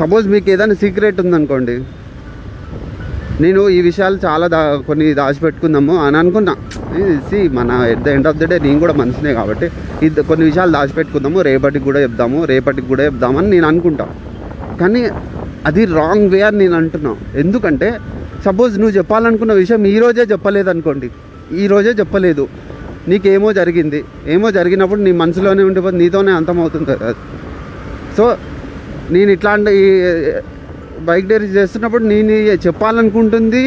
సపోజ్ 0.00 0.26
మీకు 0.34 0.48
ఏదైనా 0.54 0.76
సీక్రెట్ 0.82 1.18
ఉందనుకోండి. 1.24 1.76
నేను 3.42 3.60
ఈ 3.76 3.78
విషయాలు 3.88 4.16
చాలా 4.24 4.46
దా 4.54 4.60
కొన్ని 4.88 5.06
దాచిపెట్టుకుందాము 5.20 5.94
అని 6.06 6.16
అనుకున్నా 6.22 6.52
సి 7.28 7.38
మన 7.58 7.70
at 7.92 8.02
the 8.06 8.08
end 8.16 8.28
of 8.30 8.38
the 8.42 8.48
day 8.50 8.56
నేను 8.66 8.78
కూడా 8.84 8.94
మనిషినే 9.00 9.32
కాబట్టి 9.38 9.66
ఇది 10.06 10.22
కొన్ని 10.28 10.44
విషయాలు 10.50 10.72
దాచిపెట్టుకుందాము 10.76 11.40
రేపటికి 11.48 11.84
కూడా 11.88 12.00
చెప్దాము 12.04 12.40
రేపటికి 12.52 12.86
కూడా 12.92 13.02
చెప్దామని 13.08 13.50
నేను 13.54 13.66
అనుకుంటా. 13.72 14.06
కానీ 14.80 15.02
అది 15.70 15.82
రాంగ్ 15.98 16.26
వే 16.34 16.40
అని 16.48 16.58
నేను 16.62 16.76
అంటున్నాను 16.80 17.18
ఎందుకంటే 17.42 17.88
సపోజ్ 18.44 18.74
నువ్వు 18.80 18.96
చెప్పాలనుకున్న 18.96 19.52
విషయం 19.52 19.82
ఈరోజే 19.86 20.22
చెప్పలేదు 20.32 20.70
అనుకోండి 20.70 21.10
ఈరోజే 21.62 21.90
చెప్పలేదు. 22.00 22.44
నీకేమో 23.08 23.48
జరిగింది. 23.52 24.04
ఏమో 24.34 24.50
జరిగినప్పుడు 24.50 25.00
నీ 25.06 25.12
మనసులోనే 25.12 25.62
ఉండిపోతే 25.62 25.96
నీతోనే 25.96 26.32
అంతమవుతుంది. 26.32 26.84
కదా 26.90 27.14
సో 28.18 28.24
నేను 29.10 29.30
ఇట్లాంటి 29.30 29.70
బైక్ 31.08 31.26
డైరీ 31.28 31.46
చేస్తున్నప్పుడు 31.56 32.04
నేను 32.10 32.32
చెప్పాలనుకుంటుంది. 32.66 33.62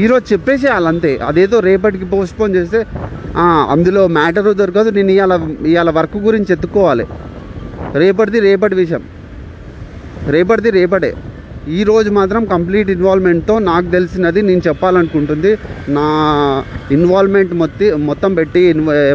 ఈరోజు 0.00 0.32
చెప్పేసేయాలి 0.32 0.88
అంతే. 0.92 1.12
అదేదో 1.28 1.60
రేపటికి 1.68 2.04
పోస్ట్పోన్ 2.04 2.56
చేస్తే 2.56 2.80
అందులో 3.70 4.02
మ్యాటర్ 4.18 4.56
దొరకదు. 4.56 4.90
నేను 4.98 5.10
ఇవాళ 5.16 5.34
ఇవాళ 5.72 5.90
వర్క్ 5.98 6.16
గురించి 6.28 6.52
ఎత్తుక్కోవాలి. 6.56 7.06
రేపటిది 8.02 8.40
రేపటి 8.48 8.74
విషయం. 8.74 9.02
రేపటిది 10.34 10.70
రేపటే. 10.70 11.12
ఈరోజు 11.70 12.10
మాత్రం 12.16 12.42
కంప్లీట్ 12.52 12.88
ఇన్వాల్వ్మెంట్తో 12.94 13.54
నాకు 13.68 13.88
తెలిసినది 13.90 14.40
నేను 14.46 14.62
చెప్పాలనుకుంటుంది. 14.68 15.50
నా 15.96 16.06
ఇన్వాల్వ్మెంట్ 16.96 17.52
మొత్తం 17.60 18.00
మొత్తం 18.08 18.30
పెట్టి 18.38 18.62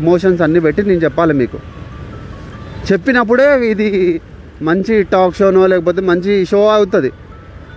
ఎమోషన్స్ 0.02 0.42
అన్నీ 0.46 0.60
పెట్టి 0.66 0.82
నేను 0.90 1.02
చెప్పాలి 1.06 1.34
మీకు. 1.42 1.58
చెప్పినప్పుడే 2.92 3.48
ఇది 3.72 3.88
మంచి 4.70 4.94
టాక్ 5.14 5.36
షోనో 5.40 5.66
లేకపోతే 5.74 6.02
మంచి 6.12 6.32
షో 6.52 6.62
అవుతుంది. 6.78 7.12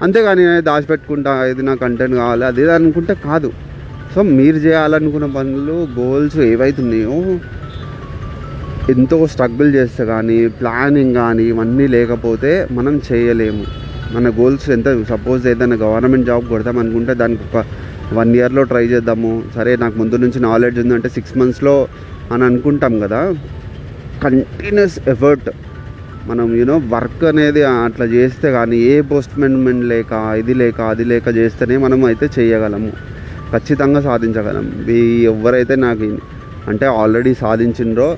అంతేగాని 0.05 0.45
దాచిపెట్టుకుంటా 0.69 1.33
ఇది 1.53 1.63
నా 1.71 1.75
కంటెంట్ 1.83 2.17
కావాలి 2.21 2.45
అది 2.51 2.63
ఇది 2.65 2.73
అనుకుంటే 2.79 3.15
కాదు. 3.27 3.51
సో 4.15 4.21
మీరు 4.39 4.59
చేయాలనుకున్న 4.67 5.27
పనులు 5.39 5.77
గోల్స్ 5.99 6.39
ఏవైతున్నాయో 6.53 7.19
ఎంతో 8.95 9.17
స్ట్రగుల్ 9.33 9.71
చేస్తే 9.79 10.05
కానీ 10.13 10.41
ప్లానింగ్ 10.61 11.15
కానీ 11.23 11.45
ఇవన్నీ 11.53 11.87
లేకపోతే 11.97 12.53
మనం 12.79 12.95
చేయలేము. 13.09 13.65
మన 14.15 14.29
గోల్స్ 14.39 14.67
ఎంత? 14.77 14.89
సపోజ్ 15.11 15.43
ఏదైనా 15.51 15.77
గవర్నమెంట్ 15.83 16.27
జాబ్ 16.27 16.47
కొడతాం 16.53 16.77
అనుకుంటే 16.83 17.13
దానికి 17.23 17.43
ఒక 17.49 17.65
వన్ 18.19 18.31
ఇయర్లో 18.37 18.63
ట్రై 18.71 18.85
చేద్దాము. 18.93 19.33
సరే 19.57 19.73
నాకు 19.83 19.97
ముందు 19.99 20.17
నుంచి 20.23 20.39
నాలెడ్జ్ 20.41 20.79
ఉందంటే 20.83 21.09
సిక్స్ 21.17 21.35
మంత్స్లో 21.41 21.75
అని 22.33 22.45
అనుకుంటాం 22.45 22.95
కదా. 23.01 23.21
కంటిన్యూస్ 24.25 24.97
ఎఫర్ట్ 25.09 25.51
మనం 26.31 26.49
యూనో 26.57 26.75
వర్క్ 26.95 27.23
అనేది 27.31 27.61
అట్లా 27.65 28.07
చేస్తే 28.07 28.49
కానీ 28.57 28.79
ఏ 28.93 28.95
పోస్ట్మెంట్ 29.13 29.85
లేక 29.93 30.13
ఇది 30.41 30.55
లేక 30.63 30.81
అది 30.95 31.05
లేక 31.13 31.29
చేస్తేనే 31.37 31.77
మనం 31.85 32.01
అయితే 32.11 32.29
చేయగలము. 32.39 32.91
ఖచ్చితంగా 33.53 34.01
సాధించగలం. 34.09 34.67
ఈ 34.97 34.99
ఎవరైతే 35.33 35.75
నాకు 35.87 36.09
అంటే 36.71 36.87
ఆల్రెడీ 37.01 37.33
సాధించిండ్రో 37.35 38.09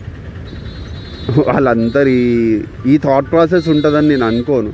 వాళ్ళందరి 1.48 2.16
ఈ 2.86 2.96
థాట్ 3.04 3.28
ప్రాసెస్ 3.32 3.68
ఉంటుందని 3.74 4.08
నేను 4.08 4.26
అనుకోను. 4.30 4.72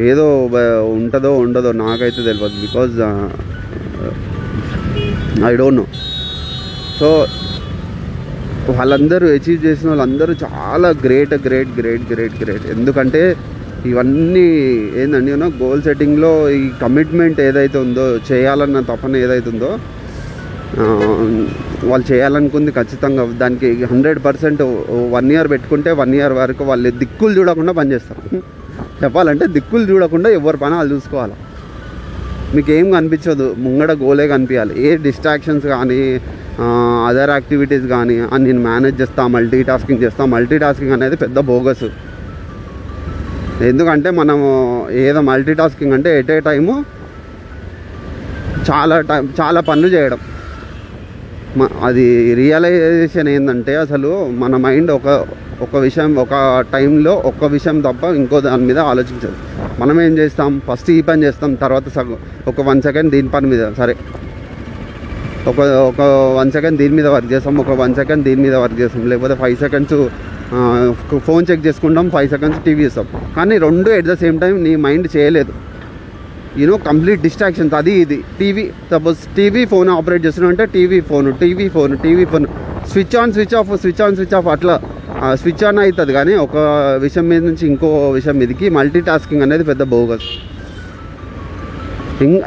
ఏదో 0.00 0.26
ఉంటుందో 0.96 1.30
ఉండదో 1.36 1.70
నాకైతే 1.84 2.20
తెలియదు 2.22 2.58
because 2.66 2.94
I 5.50 5.54
don't 5.56 5.80
know 5.80 5.86
so 6.98 7.08
వాళ్ళందరూ 8.78 9.26
అచీవ్ 9.26 9.64
చేసిన 9.66 9.88
వాళ్ళందరూ 9.88 10.32
చాలా 10.32 10.88
great 11.04 11.34
great 11.46 11.72
great 11.78 12.04
great 12.12 12.36
great 12.42 12.66
ఎందుకంటే 12.66 13.22
ఇవన్నీ 13.86 14.44
ఏందండి 15.02 15.30
యూనో 15.30 15.48
గోల్ 15.62 15.82
సెట్టింగ్లో 15.82 16.30
ఈ 16.58 16.62
కమిట్మెంట్ 16.82 17.40
ఏదైతే 17.40 17.78
ఉందో 17.78 18.04
చేయాలన్న 18.30 18.80
తపన 18.90 19.16
ఏదైతే 19.16 19.48
ఉందో 19.54 19.70
వాళ్ళు 21.90 22.06
చేయాలనుకుంది 22.12 22.70
ఖచ్చితంగా 22.72 23.24
దానికి 23.42 23.68
హండ్రెడ్ 23.92 24.20
పర్సెంట్ 24.26 24.62
వన్ 25.16 25.30
ఇయర్ 25.32 25.48
పెట్టుకుంటే 25.50 25.90
వన్ 26.02 26.14
ఇయర్ 26.14 26.32
వరకు 26.32 26.64
వాళ్ళు 26.64 26.92
దిక్కులు 27.00 27.32
చూడకుండా 27.38 27.72
పనిచేస్తారు. 27.72 28.42
చెప్పాలంటే 29.02 29.44
దిక్కులు 29.56 29.84
చూడకుండా 29.90 30.28
ఎవరి 30.38 30.58
పని 30.64 30.74
వాళ్ళు 30.78 30.92
చూసుకోవాలి. 30.94 31.36
మీకు 32.56 32.70
ఏం 32.76 32.86
కనిపించదు 32.96 33.46
ముంగడ 33.64 33.90
గోలే 34.04 34.24
కనిపించాలి. 34.32 34.72
ఏ 34.86 34.88
డిస్ట్రాక్షన్స్ 35.06 35.66
కానీ 35.74 36.00
అదర్ 37.08 37.30
యాక్టివిటీస్ 37.34 37.86
కానీ 37.92 38.16
అని 38.32 38.42
నేను 38.48 38.62
మేనేజ్ 38.68 38.96
చేస్తా 39.02 39.22
మల్టీ 39.36 39.60
టాస్కింగ్ 39.70 40.02
చేస్తా 40.04 40.22
మల్టీ 40.34 40.56
టాస్కింగ్ 40.64 40.94
అనేది 40.96 41.16
పెద్ద 41.22 41.38
బోగస్ 41.50 41.86
ఎందుకంటే 43.68 44.08
మనము 44.18 44.48
ఏదో 45.04 45.20
మల్టీ 45.30 45.54
టాస్కింగ్ 45.60 45.94
అంటే 45.96 46.10
ఎట్ 46.20 46.30
ఏ 46.36 46.38
టైము 46.48 46.74
చాలా 48.68 48.96
టైం 49.10 49.24
చాలా 49.40 49.60
పనులు 49.68 49.88
చేయడం. 49.94 50.20
అది 51.86 52.04
రియలైజేషన్ 52.40 53.28
ఏంటంటే 53.34 53.72
అసలు 53.84 54.10
మన 54.42 54.56
మైండ్ 54.66 54.90
ఒక 54.98 55.08
ఒక 55.64 55.76
విషయం 55.84 56.10
ఒక 56.22 56.34
టైంలో 56.72 57.12
ఒక్క 57.30 57.44
విషయం 57.54 57.78
తప్ప 57.86 58.04
ఇంకో 58.20 58.38
దాని 58.46 58.64
మీద 58.68 58.78
ఆలోచించదు. 58.92 59.36
మనం 59.80 59.96
ఏం 60.06 60.12
చేస్తాం? 60.20 60.52
ఫస్ట్ 60.68 60.90
ఈ 60.96 61.00
పని 61.08 61.24
చేస్తాం 61.26 61.50
తర్వాత 61.62 61.88
సగం. 61.96 62.18
ఒక 62.50 62.60
వన్ 62.68 62.80
సెకండ్ 62.86 63.10
దీని 63.14 63.30
పని 63.34 63.46
మీద 63.52 63.64
సరే. 63.80 63.94
ఒక 65.50 65.60
ఒక 65.90 66.00
వన్ 66.38 66.50
సెకండ్ 66.56 66.76
దీని 66.82 66.94
మీద 66.98 67.08
వర్క్ 67.14 67.30
చేస్తాం 67.32 67.54
ఒక 67.64 67.74
వన్ 67.82 67.94
సెకండ్ 68.00 68.22
దీని 68.28 68.40
మీద 68.46 68.54
వర్క్ 68.64 68.78
చేస్తాం. 68.80 69.02
లేకపోతే 69.12 69.34
ఫైవ్ 69.42 69.56
సెకండ్స్ 69.64 69.96
ఫోన్ 71.28 71.44
చెక్ 71.50 71.62
చేసుకుంటాం 71.66 72.06
ఫైవ్ 72.14 72.28
సెకండ్స్ 72.34 72.58
టీవీ 72.66 72.82
చూస్తాం. 72.86 73.06
కానీ 73.36 73.54
రెండు 73.66 73.90
ఎట్ 73.98 74.08
ద 74.12 74.16
సేమ్ 74.24 74.38
టైం 74.44 74.56
నీ 74.66 74.72
మైండ్ 74.86 75.08
చేయలేదు. 75.16 75.52
యూనో 76.60 76.76
కంప్లీట్ 76.88 77.20
డిస్ట్రాక్షన్స్ 77.26 77.74
అది 77.80 77.92
ఇది. 78.04 78.18
TV 78.40 78.64
suppose 78.90 79.20
TV 79.36 79.62
phone 79.74 79.90
operate 79.98 80.24
చేస్తున్నావు 80.26 80.52
అంటే 80.54 80.64
TV 80.76 80.98
phone 81.10 81.28
TV 81.42 81.68
phone 81.76 81.92
TV 82.06 82.24
phone. 82.32 82.46
Switch 82.92 83.16
on 83.22 83.32
switch 83.36 83.54
off 83.60 83.70
switch 83.82 84.02
on 84.06 84.16
switch 84.18 84.34
off 84.40 84.48
అట్లా. 84.56 84.76
స్విచ్ 85.40 85.64
ఆన్ 85.68 85.78
అవుతుంది 85.78 86.12
కానీ 86.18 86.32
ఒక 86.44 86.56
విషయం 87.04 87.26
మీద 87.32 87.42
నుంచి 87.50 87.64
ఇంకో 87.72 87.88
విషయం 88.18 88.36
మీదకి 88.42 88.68
మల్టీ 88.76 89.00
టాస్కింగ్ 89.08 89.44
అనేది 89.46 89.64
పెద్ద 89.70 89.82
బోగస్ 89.94 90.30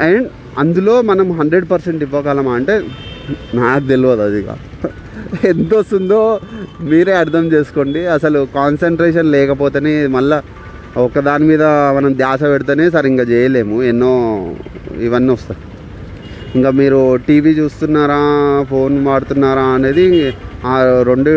అండ్ 0.06 0.26
అందులో 0.62 0.94
మనం 1.10 1.26
హండ్రెడ్ 1.38 1.66
పర్సెంట్ 1.70 2.02
ఇవ్వగలమా 2.06 2.52
అంటే 2.58 2.74
నాకు 3.58 3.84
తెలియదు 3.92 4.22
అది 4.26 4.38
ఇక. 4.42 4.50
ఎంత 5.50 5.70
వస్తుందో 5.74 6.20
మీరే 6.90 7.14
అర్థం 7.22 7.44
చేసుకోండి. 7.54 8.00
అసలు 8.16 8.40
కాన్సన్ట్రేషన్ 8.54 9.30
లేకపోతేనే 9.36 9.94
మళ్ళీ 10.16 10.38
ఒక 11.04 11.20
దాని 11.28 11.44
మీద 11.44 11.64
మనం 11.96 12.10
ధ్యాస 12.20 12.42
పెడితేనే 12.52 12.84
సరే 12.90 13.06
ఇంకా 13.12 13.24
చేయలేము. 13.32 13.76
ఎన్నో 13.82 14.12
ఇవన్నీ 15.06 15.30
వస్తాయి. 15.32 15.60
ఇంకా 16.56 16.70
మీరు 16.80 17.00
టీవీ 17.26 17.52
చూస్తున్నారా 17.60 18.20
ఫోన్ 18.70 18.94
వాడుతున్నారా 19.06 19.66
అనేది 19.78 20.06
రెండు 21.08 21.32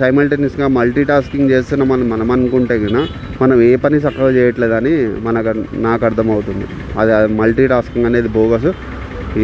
సైమల్టేనియస్గా 0.00 0.66
మల్టీ 0.76 1.02
టాస్కింగ్ 1.10 1.52
చేస్తున్నామని 1.54 2.04
మనం 2.12 2.28
అనుకుంటే 2.34 2.76
కదా 2.84 3.00
మనం 3.42 3.56
ఏ 3.68 3.70
పని 3.84 3.98
చక్కగా 4.04 4.30
చేయట్లేదని 4.36 4.92
మనకు 5.26 5.52
నాకు 5.86 6.02
అర్థమవుతుంది. 6.08 6.66
అది 7.00 7.12
మల్టీ 7.40 7.66
టాస్కింగ్ 7.72 8.08
అనేది 8.10 8.28
బోగస్ 8.36 8.68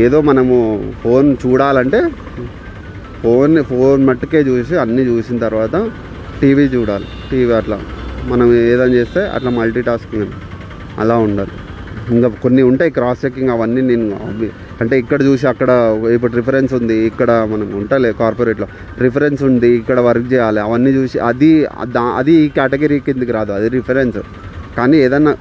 ఏదో 0.04 0.18
మనము 0.30 0.56
ఫోన్ 1.02 1.28
చూడాలంటే 1.44 2.00
ఫోన్ 3.22 3.54
ఫోన్ 3.70 4.02
మట్టుకే 4.08 4.40
చూసి 4.50 4.74
అన్నీ 4.84 5.02
చూసిన 5.10 5.38
తర్వాత 5.46 5.76
టీవీ 6.40 6.66
చూడాలి. 6.76 7.08
టీవీ 7.30 7.52
అట్లా 7.60 7.78
మనం 8.30 8.46
ఏదైనా 8.54 8.94
చేస్తే 8.98 9.20
అట్లా 9.36 9.50
మల్టీ 9.58 9.82
టాస్కింగ్ 9.88 10.32
అలా 11.02 11.16
ఉండాలి. 11.26 11.54
ఇంకా 12.14 12.28
కొన్ని 12.42 12.62
ఉంటాయి 12.70 12.90
క్రాస్ 12.98 13.20
చెక్కింగ్ 13.24 13.52
అవన్నీ 13.56 13.82
నేను 13.90 14.06
అంటే 14.80 14.98
ఇక్కడ 14.98 15.20
చూసి 15.22 15.46
అక్కడ 15.46 15.70
ఇప్పుడు 16.14 16.32
రిఫరెన్స్ 16.36 16.72
ఉంది 16.72 16.96
ఇక్కడ 17.06 17.30
మనం 17.50 17.66
ఉంటలే 17.76 18.12
కార్పొరేట్లో 18.12 18.66
రిఫరెన్స్ 19.00 19.42
ఉంది 19.42 19.68
ఇక్కడ 19.74 20.00
వర్క్ 20.00 20.32
చేయాలి 20.32 20.60
అవన్నీ 20.60 20.90
చూసి 20.90 21.18
అది 21.20 21.50
దా- 21.90 22.14
అది 22.16 22.32
ఈ 22.42 22.48
కేటగిరీ 22.48 22.98
కిందకి 23.00 23.32
రాదు 23.32 23.52
అది 23.52 23.68
రిఫరెన్స్ 23.68 24.20
కానీ 24.76 24.96
ఏదన్నా 24.98 25.32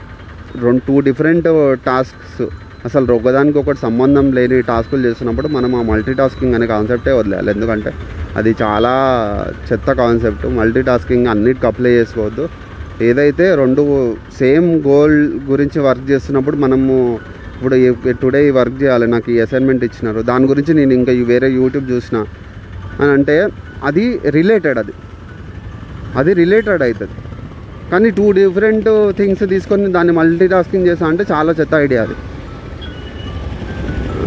రెండు 0.61 0.81
టూ 0.87 0.99
డిఫరెంట్ 0.99 1.47
టాస్క్స్ 1.85 2.41
అసలు 2.85 3.13
ఒకదానికి 3.13 3.57
ఒకటి 3.57 3.79
సంబంధం 3.79 4.31
లేని 4.31 4.61
టాస్కులు 4.61 5.01
చేస్తున్నప్పుడు 5.01 5.47
మనం 5.47 5.75
ఆ 5.75 5.81
మల్టీ 5.83 6.13
టాస్కింగ్ 6.13 6.55
అనే 6.55 6.67
కాన్సెప్టే 6.67 7.11
వదిలేయాలి. 7.11 7.51
ఎందుకంటే 7.51 7.91
అది 8.35 8.55
చాలా 8.61 8.93
చెత్త 9.67 9.93
కాన్సెప్ట్ 9.93 10.45
మల్టీ 10.53 10.81
టాస్కింగ్ 10.81 11.27
అన్నిటికి 11.27 11.67
అప్లై 11.67 11.91
చేసుకోవద్దు. 11.91 12.45
ఏదైతే 13.01 13.55
రెండు 13.55 13.83
సేమ్ 14.39 14.87
గోల్ 14.87 15.17
గురించి 15.49 15.79
వర్క్ 15.79 16.11
చేస్తున్నప్పుడు 16.11 16.55
మనము 16.57 16.95
ఇప్పుడు 17.59 18.11
టుడే 18.11 18.47
ఈ 18.47 18.49
వర్క్ 18.49 18.83
చేయాలి 18.83 19.07
నాకు 19.07 19.31
ఈ 19.31 19.39
అసైన్మెంట్ 19.39 19.83
ఇచ్చినారు. 19.83 20.21
దాని 20.21 20.45
గురించి 20.45 20.73
నేను 20.73 20.93
ఇంకా 20.93 21.11
వేరే 21.11 21.49
యూట్యూబ్ 21.49 21.91
చూసిన. 21.91 22.25
అని 22.99 23.11
అంటే 23.11 23.47
అది 23.83 24.19
రిలేటెడ్ 24.29 24.77
అది. 24.77 24.91
అది 26.15 26.33
రిలేటెడ్ 26.33 26.83
అవుతుంది 26.83 27.11
కానీ 27.91 28.09
టూ 28.09 28.31
డిఫరెంట్ 28.31 29.11
థింగ్స్ 29.11 29.49
తీసుకొని 29.49 29.91
దాన్ని 29.91 30.13
మల్టీ 30.13 30.47
టాస్కింగ్ 30.47 30.87
చేసా 30.87 31.07
అంటే 31.07 31.25
చాలా 31.31 31.55
చెత్త 31.59 31.73
ఐడియా 31.73 32.01
అది. 32.03 32.13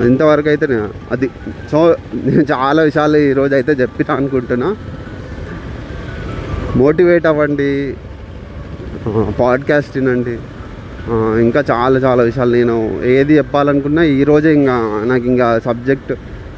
ఇంతవరకు 0.07 0.49
అయితే 0.49 0.67
అది 1.11 1.31
సో 1.73 1.97
నేను 2.15 2.43
చాలా 2.53 2.83
విషయాలు 2.83 3.17
ఈరోజు 3.17 3.55
అయితే 3.55 3.73
చెప్పినా 3.73 4.15
అనుకుంటున్నా. 4.15 4.77
మోటివేట్ 6.77 7.27
అవ్వండి. 7.27 7.97
పాడ్కాస్ట్ 9.41 9.99
వినండి. 9.99 10.39
ఇంకా 11.45 11.61
చాలా 11.71 11.99
చాలా 12.07 12.23
విషయాలు 12.29 12.53
నేను 12.59 12.77
ఏది 13.15 13.33
చెప్పాలనుకున్నా 13.39 14.03
ఈరోజే 14.19 14.51
ఇంకా 14.61 14.77
నాకు 15.11 15.27
ఇంకా 15.33 15.47
సబ్జెక్ట్ 15.69 16.13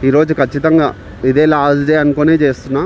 ఈరోజు 0.09 0.33
ఖచ్చితంగా 0.41 0.89
ఇదే 1.31 1.45
లాస్ట్ 1.55 1.85
డే 1.91 1.95
అనుకునే 2.05 2.35
చేస్తున్నా. 2.45 2.83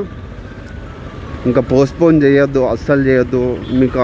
ఇంకా 1.47 1.61
పోస్ట్పోన్ 1.71 2.16
చేయొద్దు 2.25 2.61
అస్సలు 2.73 3.03
చేయొద్దు. 3.09 3.42
మీకు 3.81 3.99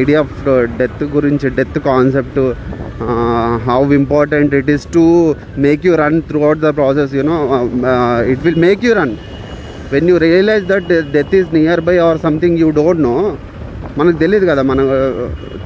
ఐడియా 0.00 0.20
ఆఫ్ 0.26 0.38
డెత్ 0.80 1.02
గురించి 1.16 1.48
death 1.58 1.78
concept 1.90 2.40
how 3.68 3.80
important 4.00 4.54
it 4.60 4.70
is 4.76 4.86
to 4.96 5.04
make 5.66 5.84
you 5.88 5.92
run 6.04 6.18
throughout 6.48 6.62
the 6.66 6.70
process 6.80 7.12
you know 7.18 7.36
it 8.32 8.42
will 8.46 8.62
make 8.66 8.84
you 8.88 8.94
run 9.00 9.14
when 9.92 10.08
you 10.12 10.16
realize 10.26 10.66
that 10.72 10.90
death 11.16 11.34
is 11.40 11.50
nearby 11.90 11.96
or 12.06 12.18
something 12.26 12.58
you 12.58 12.70
don't 12.80 13.02
know 13.02 13.16
మనకు 13.98 14.18
తెలియదు 14.18 14.46
కదా 14.46 14.62
మనం 14.62 14.86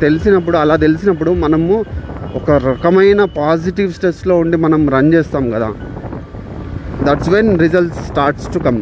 తెలిసినప్పుడు 0.00 0.56
అలా 0.56 0.76
తెలిసినప్పుడు 0.76 1.30
మనము 1.34 1.76
ఒక 2.34 2.50
రకమైన 2.50 3.24
పాజిటివ్ 3.24 3.92
స్ట్రెస్లో 3.92 4.38
ఉండి 4.38 4.56
మనం 4.56 4.88
రన్ 4.88 5.14
చేస్తాం 5.14 5.50
కదా. 5.50 5.68
That's 7.02 7.30
when 7.30 7.58
results 7.58 8.02
starts 8.08 8.54
to 8.54 8.58
come 8.58 8.78